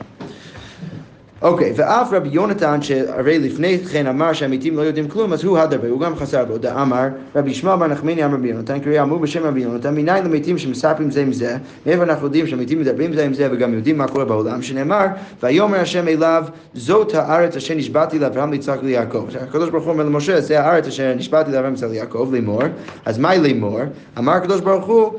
אוקיי, 1.43 1.73
ואף 1.77 2.13
רבי 2.13 2.29
יונתן, 2.33 2.83
שהרי 2.83 3.39
לפני 3.39 3.79
כן 3.79 4.07
אמר 4.07 4.33
שהמתים 4.33 4.77
לא 4.77 4.83
יודעים 4.83 5.09
כלום, 5.09 5.33
אז 5.33 5.45
הוא 5.45 5.59
הדרבה, 5.59 5.89
הוא 5.89 6.01
גם 6.01 6.17
חסר 6.17 6.45
בו. 6.45 6.59
דאמר, 6.59 7.09
רבי 7.37 7.51
ישמעאל 7.51 7.79
בר 7.79 7.87
נחמני 7.87 8.25
אמר 8.25 8.35
רבי 8.35 8.49
יונתן, 8.49 8.79
קריאה 8.79 9.03
אמרו 9.03 9.19
בשם 9.19 9.45
רבי 9.45 9.61
יונתן, 9.61 9.95
מניין 9.95 10.25
למתים 10.25 10.59
שמספרים 10.59 11.11
זה 11.11 11.23
עם 11.23 11.33
זה, 11.33 11.57
מאיפה 11.87 12.03
אנחנו 12.03 12.27
יודעים 12.27 12.47
שהמתים 12.47 12.81
מדברים 12.81 13.13
זה 13.13 13.25
עם 13.25 13.35
זה 13.35 13.49
וגם 13.53 13.75
יודעים 13.75 13.99
מה 13.99 14.09
קורה 14.09 14.25
בעולם, 14.25 14.63
שנאמר, 14.63 15.07
ויאמר 15.43 15.81
השם 15.81 16.09
אליו, 16.09 16.45
זאת 16.75 17.15
הארץ 17.15 17.57
אשר 17.57 17.75
נשבעתי 17.75 18.19
לאברהם 18.19 18.53
ליצחק 18.53 18.79
וליעקב. 18.83 19.27
הקדוש 19.41 19.71
ברוך 19.71 19.85
הוא 19.85 19.93
אומר 19.93 20.05
למשה, 20.05 20.41
זה 20.41 20.61
הארץ 20.61 20.87
אשר 20.87 21.15
נשבעתי 21.17 21.53
לאברהם 21.53 21.73
ליצחק 21.73 21.89
וליעקב, 21.89 22.29
לאמור, 22.33 22.63
אז 23.05 23.19
מהי 23.19 23.39
לאמור? 23.39 23.81
אמר 24.19 24.33
הקדוש 24.33 24.61
ברוך 24.61 24.87
הוא 24.87 25.13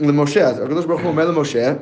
למשה, 0.00 0.48
אז 0.48 0.60
הקדוש 0.60 0.84
ברוך 0.84 1.00
הוא 1.00 1.08
אומר 1.08 1.30
למשה, 1.30 1.72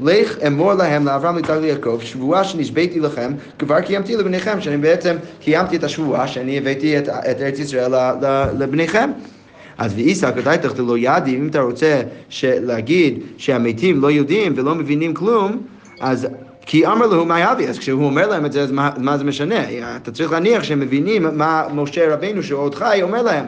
לך 0.00 0.38
אמור 0.46 0.72
להם 0.74 1.06
לאברהם 1.06 1.36
ליצחק 1.36 1.56
ליעקב, 1.60 1.98
שבועה 2.02 2.44
שנשביתי 2.44 3.00
לכם, 3.00 3.32
כבר 3.58 3.80
קיימתי 3.80 4.16
לבניכם, 4.16 4.60
שאני 4.60 4.76
בעצם 4.76 5.16
קיימתי 5.40 5.76
את 5.76 5.84
השבועה 5.84 6.28
שאני 6.28 6.58
הבאתי 6.58 6.98
את, 6.98 7.08
את 7.08 7.40
ארץ 7.40 7.58
ישראל 7.58 7.94
לבניכם. 8.58 9.10
אז 9.78 9.94
ואיסא 9.94 10.32
כדאי 10.32 10.58
תחתלו 10.58 10.96
ידי, 10.96 11.36
אם 11.36 11.48
אתה 11.50 11.60
רוצה 11.60 12.02
להגיד 12.44 13.18
שהמתים 13.38 14.00
לא 14.00 14.10
יודעים 14.10 14.52
ולא 14.56 14.74
מבינים 14.74 15.14
כלום, 15.14 15.62
אז 16.00 16.26
כי 16.66 16.86
אמר 16.86 17.06
לו 17.06 17.24
מה 17.24 17.40
יביא, 17.40 17.68
אז 17.68 17.78
כשהוא 17.78 18.04
אומר 18.04 18.28
להם 18.28 18.46
את 18.46 18.52
זה, 18.52 18.62
אז 18.62 18.72
מה, 18.72 18.90
מה 18.98 19.18
זה 19.18 19.24
משנה? 19.24 19.60
אתה 19.96 20.12
צריך 20.12 20.32
להניח 20.32 20.62
שהם 20.62 20.80
מבינים 20.80 21.26
מה 21.32 21.66
משה 21.74 22.14
רבינו 22.14 22.42
שעוד 22.42 22.74
חי 22.74 22.98
אומר 23.02 23.22
להם. 23.22 23.44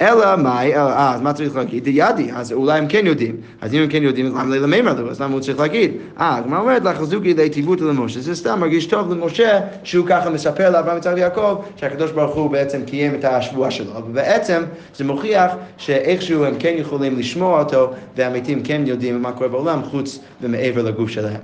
אלא 0.00 0.36
מאי, 0.36 0.76
אה, 0.76 1.14
אז 1.14 1.20
מה 1.20 1.32
צריך 1.32 1.56
להגיד? 1.56 1.84
דיאדי, 1.84 2.30
אז 2.32 2.52
אולי 2.52 2.78
הם 2.78 2.86
כן 2.88 3.06
יודעים. 3.06 3.36
אז 3.60 3.74
אם 3.74 3.82
הם 3.82 3.88
כן 3.88 4.02
יודעים, 4.02 4.26
אז 4.26 4.32
למה 4.32 4.56
ללמר 4.56 5.00
לו? 5.00 5.10
אז 5.10 5.20
למה 5.20 5.32
הוא 5.32 5.40
צריך 5.40 5.58
להגיד? 5.58 5.92
אה, 6.20 6.36
הגמרא 6.36 6.60
אומרת 6.60 6.84
לך, 6.84 7.02
זוגי 7.02 7.34
להיטיבות 7.34 7.80
למשה. 7.80 8.20
זה 8.20 8.34
סתם 8.34 8.60
מרגיש 8.60 8.86
טוב 8.86 9.12
למשה, 9.12 9.60
שהוא 9.84 10.06
ככה 10.06 10.30
מספר 10.30 10.70
לאברהם 10.70 10.96
יצחק 10.96 11.12
ויעקב, 11.14 11.56
שהקדוש 11.76 12.10
ברוך 12.10 12.34
הוא 12.34 12.50
בעצם 12.50 12.80
קיים 12.86 13.14
את 13.14 13.24
השבועה 13.24 13.70
שלו. 13.70 13.90
ובעצם 14.08 14.62
זה 14.96 15.04
מוכיח 15.04 15.52
שאיכשהו 15.78 16.44
הם 16.44 16.54
כן 16.58 16.74
יכולים 16.78 17.18
לשמוע 17.18 17.62
אותו, 17.62 17.92
והמתים 18.16 18.62
כן 18.62 18.82
יודעים 18.86 19.22
מה 19.22 19.32
קורה 19.32 19.48
בעולם, 19.48 19.82
חוץ 19.82 20.18
ומעבר 20.42 20.82
לגוף 20.82 21.10
שלהם. 21.10 21.40